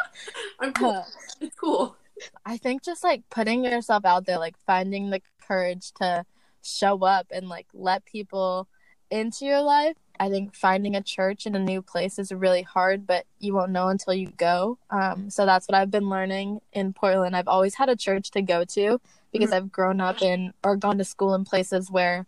I'm 0.60 0.72
cool. 0.72 0.90
Uh, 0.90 1.04
it's 1.40 1.54
cool. 1.54 1.96
I 2.44 2.56
think 2.56 2.82
just 2.82 3.04
like 3.04 3.22
putting 3.30 3.64
yourself 3.64 4.04
out 4.04 4.26
there, 4.26 4.38
like 4.38 4.56
finding 4.66 5.10
the 5.10 5.22
courage 5.46 5.92
to 6.00 6.24
show 6.62 7.02
up 7.04 7.28
and 7.30 7.48
like 7.48 7.66
let 7.72 8.04
people 8.04 8.68
into 9.10 9.44
your 9.44 9.62
life 9.62 9.96
I 10.20 10.28
think 10.28 10.54
finding 10.54 10.94
a 10.94 11.02
church 11.02 11.46
in 11.46 11.54
a 11.54 11.58
new 11.58 11.80
place 11.80 12.18
is 12.18 12.30
really 12.30 12.60
hard, 12.60 13.06
but 13.06 13.24
you 13.38 13.54
won't 13.54 13.72
know 13.72 13.88
until 13.88 14.12
you 14.12 14.28
go. 14.36 14.76
Um, 14.90 15.30
so 15.30 15.46
that's 15.46 15.66
what 15.66 15.74
I've 15.74 15.90
been 15.90 16.10
learning 16.10 16.60
in 16.74 16.92
Portland. 16.92 17.34
I've 17.34 17.48
always 17.48 17.76
had 17.76 17.88
a 17.88 17.96
church 17.96 18.30
to 18.32 18.42
go 18.42 18.64
to 18.64 19.00
because 19.32 19.48
mm-hmm. 19.48 19.56
I've 19.56 19.72
grown 19.72 19.98
up 19.98 20.20
in 20.20 20.52
or 20.62 20.76
gone 20.76 20.98
to 20.98 21.04
school 21.06 21.34
in 21.34 21.46
places 21.46 21.90
where 21.90 22.26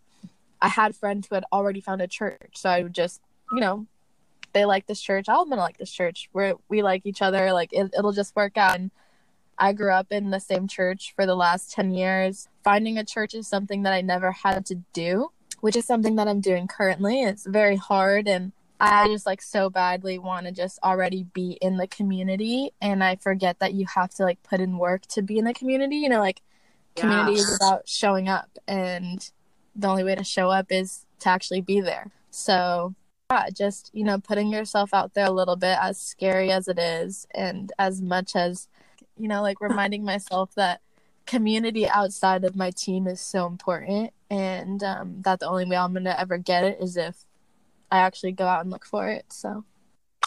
I 0.59 0.69
had 0.69 0.95
friends 0.95 1.27
who 1.27 1.35
had 1.35 1.45
already 1.53 1.81
found 1.81 2.01
a 2.01 2.07
church. 2.07 2.53
So 2.55 2.67
I 2.67 2.81
would 2.81 2.95
just, 2.95 3.21
you 3.51 3.59
know, 3.59 3.85
they 4.53 4.65
like 4.65 4.87
this 4.87 4.99
church. 4.99 5.29
I'm 5.29 5.47
gonna 5.47 5.61
like 5.61 5.77
this 5.77 5.91
church. 5.91 6.29
Where 6.31 6.55
we 6.69 6.81
like 6.81 7.05
each 7.05 7.21
other. 7.21 7.53
Like 7.53 7.73
it, 7.73 7.93
it'll 7.95 8.11
just 8.11 8.35
work 8.35 8.57
out. 8.57 8.75
And 8.75 8.89
I 9.59 9.73
grew 9.73 9.91
up 9.91 10.07
in 10.09 10.31
the 10.31 10.39
same 10.39 10.67
church 10.67 11.13
for 11.15 11.27
the 11.27 11.35
last 11.35 11.71
ten 11.71 11.91
years. 11.91 12.47
Finding 12.63 12.97
a 12.97 13.05
church 13.05 13.35
is 13.35 13.47
something 13.47 13.83
that 13.83 13.93
I 13.93 14.01
never 14.01 14.31
had 14.31 14.65
to 14.67 14.75
do 14.93 15.29
which 15.63 15.77
is 15.77 15.85
something 15.85 16.17
that 16.17 16.27
I'm 16.27 16.41
doing 16.41 16.67
currently. 16.67 17.23
It's 17.23 17.45
very 17.45 17.77
hard 17.77 18.27
and 18.27 18.51
I 18.81 19.07
just 19.07 19.25
like 19.25 19.41
so 19.41 19.69
badly 19.69 20.19
want 20.19 20.45
to 20.45 20.51
just 20.51 20.77
already 20.83 21.23
be 21.23 21.57
in 21.61 21.77
the 21.77 21.87
community 21.87 22.73
and 22.81 23.01
I 23.01 23.15
forget 23.15 23.59
that 23.59 23.73
you 23.73 23.85
have 23.95 24.09
to 24.15 24.23
like 24.23 24.43
put 24.43 24.59
in 24.59 24.77
work 24.77 25.03
to 25.11 25.21
be 25.21 25.37
in 25.37 25.45
the 25.45 25.53
community. 25.53 25.95
You 25.95 26.09
know, 26.09 26.19
like 26.19 26.41
community 26.97 27.35
yeah. 27.35 27.43
is 27.43 27.55
about 27.55 27.87
showing 27.87 28.27
up 28.27 28.49
and 28.67 29.31
the 29.73 29.87
only 29.87 30.03
way 30.03 30.15
to 30.15 30.23
show 30.25 30.49
up 30.49 30.69
is 30.69 31.05
to 31.19 31.29
actually 31.29 31.61
be 31.61 31.79
there. 31.79 32.11
So 32.29 32.93
yeah, 33.31 33.47
just, 33.49 33.89
you 33.93 34.03
know, 34.03 34.19
putting 34.19 34.51
yourself 34.51 34.93
out 34.93 35.13
there 35.13 35.27
a 35.27 35.31
little 35.31 35.55
bit 35.55 35.77
as 35.81 35.97
scary 35.97 36.51
as 36.51 36.67
it 36.67 36.77
is 36.77 37.25
and 37.33 37.71
as 37.79 38.01
much 38.01 38.35
as 38.35 38.67
you 39.17 39.29
know, 39.29 39.41
like 39.41 39.61
reminding 39.61 40.03
myself 40.03 40.53
that 40.55 40.81
community 41.25 41.87
outside 41.87 42.43
of 42.43 42.55
my 42.55 42.71
team 42.71 43.07
is 43.07 43.21
so 43.21 43.47
important 43.47 44.11
and 44.29 44.83
um, 44.83 45.21
that 45.21 45.39
the 45.39 45.47
only 45.47 45.65
way 45.65 45.77
i'm 45.77 45.93
gonna 45.93 46.15
ever 46.17 46.37
get 46.37 46.63
it 46.63 46.77
is 46.81 46.97
if 46.97 47.25
i 47.91 47.97
actually 47.99 48.31
go 48.31 48.45
out 48.45 48.61
and 48.61 48.69
look 48.69 48.85
for 48.85 49.07
it 49.07 49.25
so. 49.31 49.63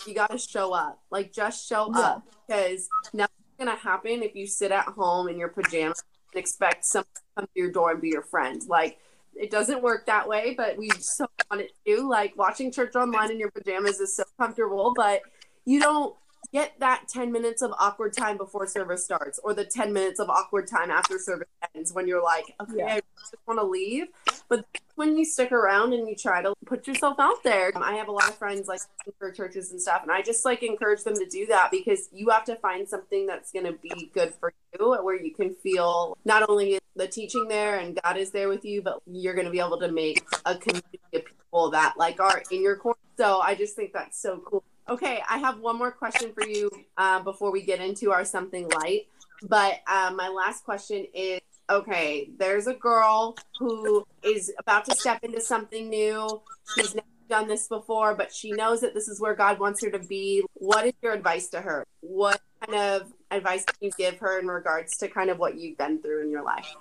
You 0.07 0.15
gotta 0.15 0.39
show 0.39 0.73
up. 0.73 1.01
Like 1.11 1.33
just 1.33 1.69
show 1.69 1.91
yeah. 1.93 2.01
up 2.01 2.23
because 2.47 2.89
nothing's 3.13 3.57
gonna 3.59 3.77
happen 3.77 4.23
if 4.23 4.35
you 4.35 4.47
sit 4.47 4.71
at 4.71 4.85
home 4.85 5.29
in 5.29 5.39
your 5.39 5.49
pajamas 5.49 6.03
and 6.33 6.39
expect 6.39 6.85
someone 6.85 7.07
to 7.15 7.23
come 7.37 7.47
to 7.47 7.61
your 7.61 7.73
door 7.73 7.93
and 7.93 8.01
be 8.01 8.09
your 8.09 8.23
friend. 8.23 8.63
Like 8.69 8.99
it 9.35 9.51
doesn't 9.51 9.83
work 9.83 10.07
that 10.07 10.29
way 10.29 10.55
but 10.57 10.77
we 10.77 10.91
so 10.99 11.27
want 11.51 11.63
it 11.63 11.73
to. 11.87 12.09
Like 12.09 12.37
watching 12.37 12.71
church 12.71 12.95
online 12.95 13.31
in 13.31 13.39
your 13.39 13.51
pajamas 13.51 14.01
is 14.01 14.15
so 14.15 14.25
comfortable 14.39 14.93
but 14.95 15.23
you 15.65 15.81
don't 15.81 16.15
get 16.53 16.79
that 16.79 17.09
10 17.09 17.33
minutes 17.33 17.63
of 17.63 17.73
awkward 17.79 18.13
time 18.13 18.37
before 18.37 18.67
service 18.67 19.05
starts 19.05 19.39
or 19.43 19.53
the 19.53 19.65
10 19.65 19.93
minutes 19.93 20.21
of 20.21 20.31
awkward 20.31 20.69
time 20.69 20.91
after 20.91 21.19
service 21.19 21.49
ends 21.75 21.93
when 21.93 22.07
you're 22.07 22.23
like 22.23 22.45
okay 22.61 22.79
yeah. 22.79 22.95
i 22.95 23.01
just 23.19 23.35
want 23.47 23.59
to 23.59 23.67
leave. 23.67 24.07
But 24.49 24.65
when 24.95 25.17
you 25.17 25.25
stick 25.25 25.53
around 25.53 25.93
and 25.93 26.09
you 26.09 26.15
try 26.15 26.43
to 26.43 26.55
put 26.65 26.87
yourself 26.87 27.19
out 27.19 27.43
there. 27.43 27.73
I 27.77 27.95
have 27.95 28.09
a 28.09 28.13
lot 28.13 28.29
of 28.29 28.37
friends 28.37 28.69
like 28.69 28.81
for 29.19 29.31
churches 29.31 29.71
and 29.73 29.81
stuff 29.81 30.03
and 30.03 30.11
i 30.11 30.23
just 30.23 30.45
like 30.45 30.63
encourage 30.63 31.03
them 31.05 31.15
to 31.15 31.27
do 31.27 31.47
that 31.47 31.71
because 31.71 32.09
you 32.13 32.29
have 32.31 32.45
to 32.45 32.57
find 32.57 32.89
something 32.89 33.27
that's 33.27 33.53
going 33.53 33.65
to 33.65 33.73
be 33.73 34.11
good 34.13 34.35
for 34.35 34.53
you 34.79 34.95
where 35.03 35.21
you 35.21 35.33
can 35.33 35.55
feel 35.55 36.17
not 36.25 36.49
only 36.49 36.79
the 36.97 37.07
teaching 37.07 37.47
there 37.49 37.79
and 37.79 37.99
god 38.03 38.17
is 38.17 38.31
there 38.31 38.49
with 38.49 38.65
you 38.65 38.83
but 38.83 39.01
you're 39.07 39.35
going 39.35 39.45
to 39.45 39.51
be 39.51 39.61
able 39.61 39.79
to 39.79 39.91
make 39.91 40.25
a 40.45 40.57
community 40.57 41.01
of 41.15 41.25
people 41.25 41.71
that 41.71 41.95
like 41.97 42.21
are 42.21 42.43
in 42.51 42.63
your 42.63 42.77
corner. 42.77 42.99
So 43.17 43.41
i 43.41 43.55
just 43.55 43.77
think 43.77 43.93
that's 43.93 44.21
so 44.21 44.43
cool 44.45 44.65
Okay, 44.89 45.21
I 45.29 45.39
have 45.39 45.59
one 45.59 45.77
more 45.77 45.91
question 45.91 46.33
for 46.33 46.47
you 46.47 46.71
uh, 46.97 47.21
before 47.21 47.51
we 47.51 47.63
get 47.63 47.81
into 47.81 48.13
our 48.13 48.25
something 48.25 48.69
light. 48.69 49.09
But 49.43 49.81
uh, 49.87 50.13
my 50.17 50.29
last 50.29 50.65
question 50.65 51.07
is 51.13 51.41
okay, 51.69 52.31
there's 52.39 52.69
a 52.69 52.75
girl 52.75 53.37
who 53.59 54.07
is 54.23 54.53
about 54.59 54.85
to 54.85 54.95
step 54.95 55.25
into 55.25 55.41
something 55.41 55.89
new. 55.89 56.41
She's 56.77 56.95
never 56.95 57.07
done 57.29 57.49
this 57.49 57.67
before, 57.67 58.15
but 58.15 58.33
she 58.33 58.53
knows 58.53 58.81
that 58.83 58.95
this 58.95 59.09
is 59.09 59.21
where 59.21 59.35
God 59.35 59.59
wants 59.59 59.83
her 59.83 59.91
to 59.91 59.99
be. 59.99 60.45
What 60.55 60.87
is 60.87 60.93
your 61.03 61.13
advice 61.13 61.49
to 61.49 61.61
her? 61.61 61.85
What 62.01 62.41
kind 62.61 62.79
of 62.79 63.13
advice 63.33 63.65
can 63.65 63.77
you 63.81 63.91
give 63.99 64.19
her 64.21 64.39
in 64.39 64.47
regards 64.47 64.97
to 64.99 65.09
kind 65.09 65.29
of 65.29 65.39
what 65.39 65.59
you've 65.59 65.77
been 65.77 66.01
through 66.01 66.23
in 66.23 66.31
your 66.31 66.45
life? 66.45 66.73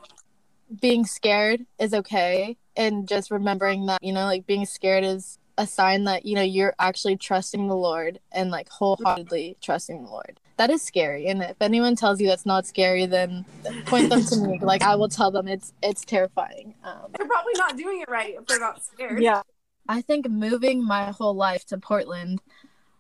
Being 0.80 1.06
scared 1.06 1.66
is 1.80 1.96
okay. 1.96 2.58
And 2.76 3.08
just 3.08 3.32
remembering 3.32 3.88
that, 3.88 4.04
you 4.04 4.14
know, 4.14 4.26
like 4.26 4.46
being 4.46 4.66
scared 4.66 5.04
is 5.04 5.40
a 5.58 5.66
sign 5.66 6.04
that 6.06 6.26
you 6.26 6.36
know 6.36 6.42
you're 6.42 6.76
actually 6.80 7.16
trusting 7.16 7.68
the 7.68 7.76
lord 7.76 8.20
and 8.32 8.52
like 8.52 8.70
wholeheartedly 8.70 9.58
trusting 9.62 10.04
the 10.04 10.10
lord. 10.10 10.40
That 10.58 10.70
is 10.70 10.82
scary 10.82 11.28
and 11.28 11.42
if 11.42 11.58
anyone 11.62 11.96
tells 11.96 12.20
you 12.20 12.28
that's 12.28 12.46
not 12.46 12.66
scary 12.66 13.06
then 13.06 13.46
point 13.86 14.10
them 14.10 14.24
to 14.24 14.38
me. 14.38 14.60
Like 14.62 14.82
i 14.82 14.96
will 14.96 15.10
tell 15.10 15.32
them 15.32 15.48
it's 15.48 15.74
it's 15.82 16.04
terrifying. 16.04 16.76
Um, 16.84 17.12
they're 17.18 17.28
probably 17.28 17.54
not 17.56 17.78
doing 17.78 18.02
it 18.02 18.10
right 18.10 18.36
if 18.38 18.46
they're 18.46 18.60
not 18.60 18.84
scared. 18.84 19.22
Yeah. 19.22 19.42
I 19.88 20.02
think 20.02 20.28
moving 20.28 20.84
my 20.84 21.12
whole 21.12 21.36
life 21.36 21.66
to 21.68 21.78
portland 21.78 22.42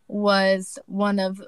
was 0.08 0.78
one 0.86 1.20
of 1.20 1.42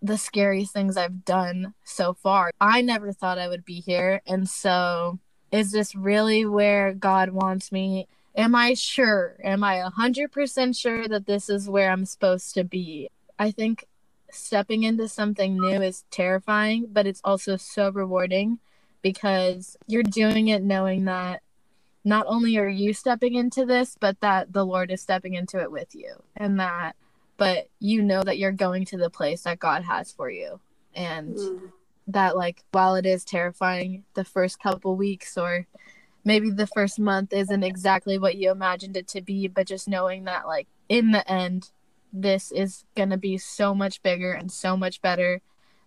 the 0.00 0.18
scariest 0.18 0.72
things 0.72 0.96
i've 0.96 1.24
done 1.24 1.74
so 1.84 2.12
far. 2.12 2.50
I 2.60 2.82
never 2.82 3.12
thought 3.12 3.38
i 3.38 3.48
would 3.48 3.64
be 3.64 3.80
here 3.80 4.20
and 4.26 4.48
so 4.48 5.18
is 5.50 5.70
this 5.70 5.94
really 5.94 6.44
where 6.46 6.92
god 6.94 7.30
wants 7.30 7.70
me 7.70 8.08
am 8.34 8.54
I 8.54 8.74
sure? 8.74 9.36
Am 9.42 9.62
I 9.64 9.78
100% 9.78 10.78
sure 10.78 11.08
that 11.08 11.26
this 11.26 11.48
is 11.48 11.68
where 11.68 11.90
I'm 11.90 12.04
supposed 12.04 12.54
to 12.54 12.64
be? 12.64 13.10
I 13.38 13.50
think 13.50 13.86
stepping 14.30 14.82
into 14.84 15.08
something 15.08 15.56
new 15.58 15.82
is 15.82 16.04
terrifying, 16.10 16.88
but 16.90 17.06
it's 17.06 17.20
also 17.24 17.56
so 17.56 17.90
rewarding 17.90 18.58
because 19.02 19.76
you're 19.86 20.02
doing 20.02 20.48
it 20.48 20.62
knowing 20.62 21.04
that 21.04 21.42
not 22.04 22.26
only 22.26 22.56
are 22.56 22.68
you 22.68 22.92
stepping 22.92 23.34
into 23.34 23.64
this, 23.64 23.96
but 23.98 24.20
that 24.20 24.52
the 24.52 24.64
Lord 24.64 24.90
is 24.90 25.00
stepping 25.00 25.34
into 25.34 25.60
it 25.60 25.70
with 25.70 25.94
you. 25.94 26.14
And 26.36 26.58
that, 26.58 26.96
but 27.36 27.68
you 27.78 28.02
know 28.02 28.22
that 28.22 28.38
you're 28.38 28.52
going 28.52 28.84
to 28.86 28.96
the 28.96 29.10
place 29.10 29.42
that 29.42 29.60
God 29.60 29.82
has 29.84 30.10
for 30.10 30.30
you. 30.30 30.60
And 30.94 31.36
mm. 31.36 31.72
that, 32.08 32.36
like, 32.36 32.64
while 32.72 32.96
it 32.96 33.06
is 33.06 33.24
terrifying 33.24 34.04
the 34.14 34.24
first 34.24 34.60
couple 34.60 34.96
weeks 34.96 35.38
or 35.38 35.66
maybe 36.24 36.50
the 36.50 36.66
first 36.66 36.98
month 36.98 37.32
isn't 37.32 37.62
exactly 37.62 38.18
what 38.18 38.36
you 38.36 38.50
imagined 38.50 38.96
it 38.96 39.08
to 39.08 39.20
be, 39.20 39.48
but 39.48 39.66
just 39.66 39.88
knowing 39.88 40.24
that, 40.24 40.46
like, 40.46 40.68
in 40.88 41.10
the 41.10 41.28
end, 41.30 41.70
this 42.12 42.52
is 42.52 42.84
going 42.94 43.10
to 43.10 43.16
be 43.16 43.38
so 43.38 43.74
much 43.74 44.02
bigger 44.02 44.32
and 44.32 44.52
so 44.52 44.76
much 44.76 45.00
better 45.00 45.40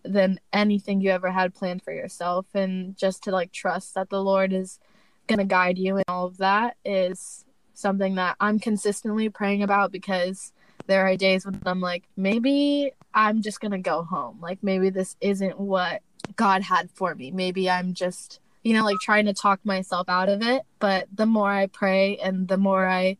than 0.03 0.39
anything 0.51 1.01
you 1.01 1.09
ever 1.11 1.31
had 1.31 1.53
planned 1.53 1.83
for 1.83 1.93
yourself. 1.93 2.45
And 2.53 2.97
just 2.97 3.23
to, 3.23 3.31
like, 3.31 3.51
trust 3.51 3.93
that 3.95 4.09
the 4.09 4.21
Lord 4.21 4.53
is 4.53 4.79
going 5.27 5.39
to 5.39 5.45
guide 5.45 5.77
you 5.77 5.95
and 5.95 6.05
all 6.07 6.25
of 6.25 6.37
that 6.37 6.77
is 6.85 7.45
something 7.73 8.15
that 8.15 8.35
I'm 8.39 8.59
consistently 8.59 9.29
praying 9.29 9.63
about 9.63 9.91
because 9.91 10.53
there 10.87 11.07
are 11.07 11.17
days 11.17 11.45
when 11.45 11.61
I'm 11.65 11.81
like, 11.81 12.03
maybe 12.15 12.91
I'm 13.13 13.41
just 13.41 13.59
going 13.59 13.71
to 13.71 13.77
go 13.79 14.03
home. 14.03 14.39
Like, 14.41 14.59
maybe 14.61 14.89
this 14.89 15.15
isn't 15.21 15.59
what 15.59 16.01
God 16.35 16.61
had 16.61 16.91
for 16.91 17.15
me. 17.15 17.31
Maybe 17.31 17.69
I'm 17.69 17.93
just, 17.93 18.39
you 18.65 18.73
know, 18.73 18.83
like 18.83 18.97
trying 18.99 19.25
to 19.27 19.33
talk 19.33 19.61
myself 19.63 20.09
out 20.09 20.27
of 20.27 20.41
it. 20.41 20.63
But 20.79 21.07
the 21.13 21.25
more 21.25 21.51
I 21.51 21.67
pray 21.67 22.17
and 22.17 22.47
the 22.47 22.57
more 22.57 22.85
I 22.85 23.17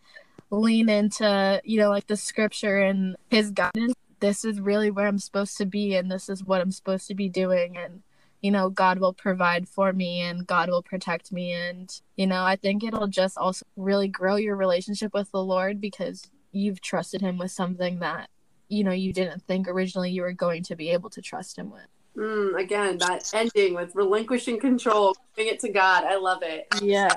lean 0.50 0.90
into, 0.90 1.62
you 1.64 1.80
know, 1.80 1.90
like 1.90 2.08
the 2.08 2.18
scripture 2.18 2.82
and 2.82 3.16
his 3.30 3.52
guidance, 3.52 3.94
this 4.20 4.44
is 4.44 4.60
really 4.60 4.92
where 4.92 5.08
I'm 5.08 5.20
supposed 5.20 5.58
to 5.60 5.66
be 5.66 5.96
and 5.96 6.12
this 6.12 6.28
is 6.28 6.44
what 6.44 6.62
I'm 6.62 6.72
supposed 6.72 7.08
to 7.08 7.16
be 7.16 7.30
doing. 7.30 7.78
And 7.78 8.02
you 8.42 8.52
know, 8.52 8.70
God 8.70 9.00
will 9.00 9.14
provide 9.14 9.68
for 9.68 9.92
me 9.92 10.22
and 10.22 10.46
God 10.46 10.70
will 10.70 10.84
protect 10.84 11.32
me. 11.32 11.52
And, 11.54 11.90
you 12.16 12.28
know, 12.28 12.44
I 12.44 12.56
think 12.56 12.84
it'll 12.84 13.08
just 13.08 13.40
also 13.40 13.66
really 13.76 14.08
grow 14.08 14.36
your 14.36 14.56
relationship 14.56 15.16
with 15.16 15.32
the 15.32 15.44
Lord 15.44 15.82
because 15.82 16.30
you've 16.52 16.80
trusted 16.80 17.22
Him 17.22 17.40
with 17.40 17.50
something 17.50 18.00
that, 18.02 18.30
you 18.68 18.84
know, 18.84 18.92
you 18.92 19.14
didn't 19.14 19.42
think 19.48 19.68
originally 19.68 20.12
you 20.12 20.22
were 20.22 20.32
going 20.32 20.62
to 20.62 20.76
be 20.76 20.92
able 20.92 21.10
to 21.10 21.24
trust 21.24 21.58
Him 21.58 21.72
with. 21.72 21.88
Mm, 22.18 22.60
again, 22.60 22.98
that 23.00 23.30
ending 23.34 23.74
with 23.74 23.94
relinquishing 23.96 24.60
control, 24.60 25.16
giving 25.36 25.54
it 25.54 25.60
to 25.62 25.70
God. 25.70 26.06
I 26.06 26.18
love 26.18 26.44
it. 26.44 26.68
Yeah. 26.82 27.10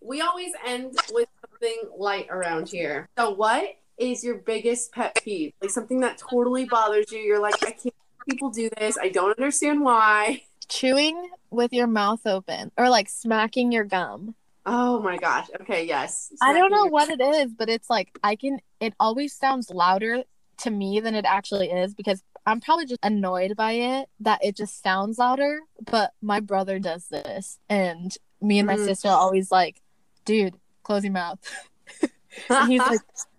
We 0.00 0.20
always 0.20 0.52
end 0.64 0.96
with 1.12 1.28
something 1.40 1.76
light 1.96 2.28
around 2.30 2.68
here. 2.68 3.08
So, 3.18 3.30
what 3.30 3.76
is 3.98 4.22
your 4.22 4.36
biggest 4.36 4.92
pet 4.92 5.18
peeve? 5.24 5.52
Like 5.60 5.70
something 5.70 6.00
that 6.00 6.18
totally 6.18 6.64
bothers 6.64 7.10
you? 7.10 7.18
You're 7.18 7.40
like, 7.40 7.54
I 7.66 7.72
can't 7.72 7.94
people 8.28 8.50
do 8.50 8.68
this. 8.78 8.98
I 8.98 9.08
don't 9.08 9.30
understand 9.36 9.82
why 9.82 10.42
chewing 10.68 11.30
with 11.50 11.72
your 11.72 11.86
mouth 11.86 12.26
open 12.26 12.72
or 12.76 12.88
like 12.88 13.08
smacking 13.08 13.72
your 13.72 13.84
gum. 13.84 14.34
Oh 14.64 15.00
my 15.00 15.16
gosh. 15.16 15.46
Okay, 15.60 15.84
yes. 15.84 16.32
Smacking 16.36 16.56
I 16.56 16.58
don't 16.58 16.72
know 16.72 16.86
what 16.86 17.08
it 17.08 17.20
is, 17.20 17.52
but 17.52 17.68
it's 17.68 17.88
like 17.88 18.18
I 18.22 18.36
can 18.36 18.58
it 18.80 18.94
always 18.98 19.32
sounds 19.32 19.70
louder 19.70 20.24
to 20.58 20.70
me 20.70 21.00
than 21.00 21.14
it 21.14 21.24
actually 21.26 21.70
is 21.70 21.94
because 21.94 22.22
I'm 22.46 22.60
probably 22.60 22.86
just 22.86 23.00
annoyed 23.02 23.56
by 23.56 23.72
it 23.72 24.08
that 24.20 24.44
it 24.44 24.56
just 24.56 24.82
sounds 24.82 25.18
louder, 25.18 25.60
but 25.84 26.12
my 26.22 26.40
brother 26.40 26.78
does 26.78 27.08
this 27.08 27.58
and 27.68 28.16
me 28.40 28.58
and 28.58 28.66
my 28.66 28.76
mm. 28.76 28.84
sister 28.84 29.08
always 29.08 29.50
like, 29.50 29.80
dude, 30.24 30.54
close 30.82 31.04
your 31.04 31.12
mouth. 31.12 31.38
he's 32.66 32.80
like 32.80 33.00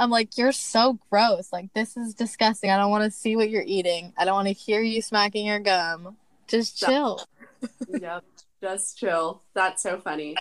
I'm 0.00 0.08
like, 0.08 0.38
you're 0.38 0.50
so 0.52 0.98
gross. 1.10 1.52
Like, 1.52 1.74
this 1.74 1.94
is 1.94 2.14
disgusting. 2.14 2.70
I 2.70 2.78
don't 2.78 2.90
want 2.90 3.04
to 3.04 3.10
see 3.10 3.36
what 3.36 3.50
you're 3.50 3.62
eating. 3.66 4.14
I 4.16 4.24
don't 4.24 4.34
want 4.34 4.48
to 4.48 4.54
hear 4.54 4.80
you 4.80 5.02
smacking 5.02 5.44
your 5.44 5.60
gum. 5.60 6.16
Just 6.48 6.78
chill. 6.78 7.20
yep, 8.00 8.24
just 8.62 8.98
chill. 8.98 9.42
That's 9.52 9.82
so 9.82 10.00
funny. 10.00 10.36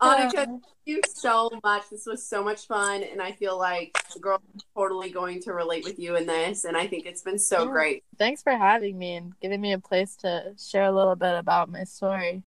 Anika, 0.00 0.26
uh, 0.26 0.44
thank 0.44 0.62
you 0.84 1.00
so 1.08 1.50
much. 1.64 1.88
This 1.90 2.06
was 2.06 2.26
so 2.26 2.44
much 2.44 2.66
fun, 2.66 3.02
and 3.02 3.22
I 3.22 3.32
feel 3.32 3.58
like 3.58 3.96
the 4.12 4.20
girl 4.20 4.40
is 4.54 4.62
totally 4.76 5.10
going 5.10 5.40
to 5.42 5.52
relate 5.52 5.84
with 5.84 5.98
you 5.98 6.16
in 6.16 6.26
this, 6.26 6.64
and 6.64 6.76
I 6.76 6.86
think 6.86 7.06
it's 7.06 7.22
been 7.22 7.38
so 7.38 7.64
yeah. 7.64 7.70
great. 7.70 8.04
Thanks 8.18 8.42
for 8.42 8.52
having 8.52 8.98
me 8.98 9.16
and 9.16 9.32
giving 9.40 9.60
me 9.60 9.72
a 9.72 9.78
place 9.78 10.16
to 10.16 10.54
share 10.58 10.84
a 10.84 10.92
little 10.92 11.16
bit 11.16 11.34
about 11.34 11.70
my 11.70 11.84
story. 11.84 12.42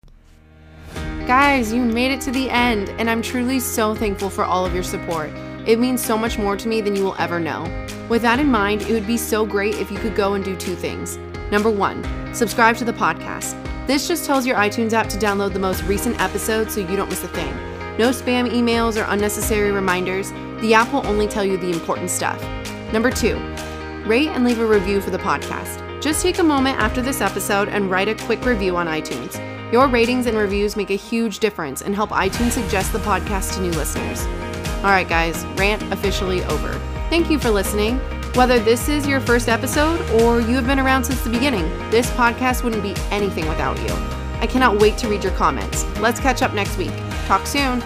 Guys, 1.26 1.72
you 1.72 1.82
made 1.82 2.12
it 2.12 2.20
to 2.22 2.30
the 2.30 2.50
end, 2.50 2.90
and 2.98 3.10
I'm 3.10 3.22
truly 3.22 3.60
so 3.60 3.94
thankful 3.94 4.30
for 4.30 4.44
all 4.44 4.64
of 4.64 4.74
your 4.74 4.82
support. 4.82 5.30
It 5.66 5.78
means 5.78 6.04
so 6.04 6.18
much 6.18 6.38
more 6.38 6.56
to 6.56 6.68
me 6.68 6.80
than 6.80 6.94
you 6.94 7.04
will 7.04 7.16
ever 7.18 7.40
know. 7.40 7.62
With 8.10 8.22
that 8.22 8.38
in 8.38 8.50
mind, 8.50 8.82
it 8.82 8.92
would 8.92 9.06
be 9.06 9.16
so 9.16 9.46
great 9.46 9.74
if 9.76 9.90
you 9.90 9.98
could 9.98 10.14
go 10.14 10.34
and 10.34 10.44
do 10.44 10.56
two 10.56 10.74
things. 10.74 11.16
Number 11.50 11.70
one, 11.70 12.04
subscribe 12.34 12.76
to 12.76 12.84
the 12.84 12.92
podcast. 12.92 13.63
This 13.86 14.08
just 14.08 14.24
tells 14.24 14.46
your 14.46 14.56
iTunes 14.56 14.94
app 14.94 15.08
to 15.10 15.18
download 15.18 15.52
the 15.52 15.58
most 15.58 15.82
recent 15.84 16.18
episode 16.18 16.70
so 16.70 16.80
you 16.80 16.96
don't 16.96 17.10
miss 17.10 17.22
a 17.22 17.28
thing. 17.28 17.54
No 17.98 18.10
spam 18.10 18.50
emails 18.50 19.00
or 19.00 19.04
unnecessary 19.10 19.72
reminders. 19.72 20.30
The 20.60 20.72
app 20.72 20.92
will 20.92 21.06
only 21.06 21.28
tell 21.28 21.44
you 21.44 21.58
the 21.58 21.70
important 21.70 22.08
stuff. 22.10 22.42
Number 22.94 23.10
two, 23.10 23.36
rate 24.06 24.28
and 24.28 24.42
leave 24.42 24.58
a 24.58 24.66
review 24.66 25.02
for 25.02 25.10
the 25.10 25.18
podcast. 25.18 25.82
Just 26.00 26.22
take 26.22 26.38
a 26.38 26.42
moment 26.42 26.78
after 26.78 27.02
this 27.02 27.20
episode 27.20 27.68
and 27.68 27.90
write 27.90 28.08
a 28.08 28.14
quick 28.14 28.44
review 28.46 28.76
on 28.76 28.86
iTunes. 28.86 29.40
Your 29.70 29.86
ratings 29.86 30.26
and 30.26 30.36
reviews 30.38 30.76
make 30.76 30.90
a 30.90 30.96
huge 30.96 31.38
difference 31.38 31.82
and 31.82 31.94
help 31.94 32.10
iTunes 32.10 32.52
suggest 32.52 32.92
the 32.92 32.98
podcast 33.00 33.54
to 33.54 33.60
new 33.60 33.72
listeners. 33.72 34.24
All 34.78 34.90
right, 34.90 35.08
guys, 35.08 35.44
rant 35.56 35.82
officially 35.92 36.42
over. 36.44 36.72
Thank 37.10 37.30
you 37.30 37.38
for 37.38 37.50
listening. 37.50 38.00
Whether 38.34 38.58
this 38.58 38.88
is 38.88 39.06
your 39.06 39.20
first 39.20 39.48
episode 39.48 40.00
or 40.20 40.40
you 40.40 40.56
have 40.56 40.66
been 40.66 40.80
around 40.80 41.04
since 41.04 41.20
the 41.22 41.30
beginning, 41.30 41.68
this 41.90 42.10
podcast 42.10 42.64
wouldn't 42.64 42.82
be 42.82 42.92
anything 43.12 43.48
without 43.48 43.78
you. 43.78 43.94
I 44.40 44.48
cannot 44.48 44.80
wait 44.80 44.98
to 44.98 45.08
read 45.08 45.22
your 45.22 45.32
comments. 45.34 45.84
Let's 46.00 46.18
catch 46.18 46.42
up 46.42 46.52
next 46.52 46.76
week. 46.76 46.90
Talk 47.26 47.46
soon. 47.46 47.80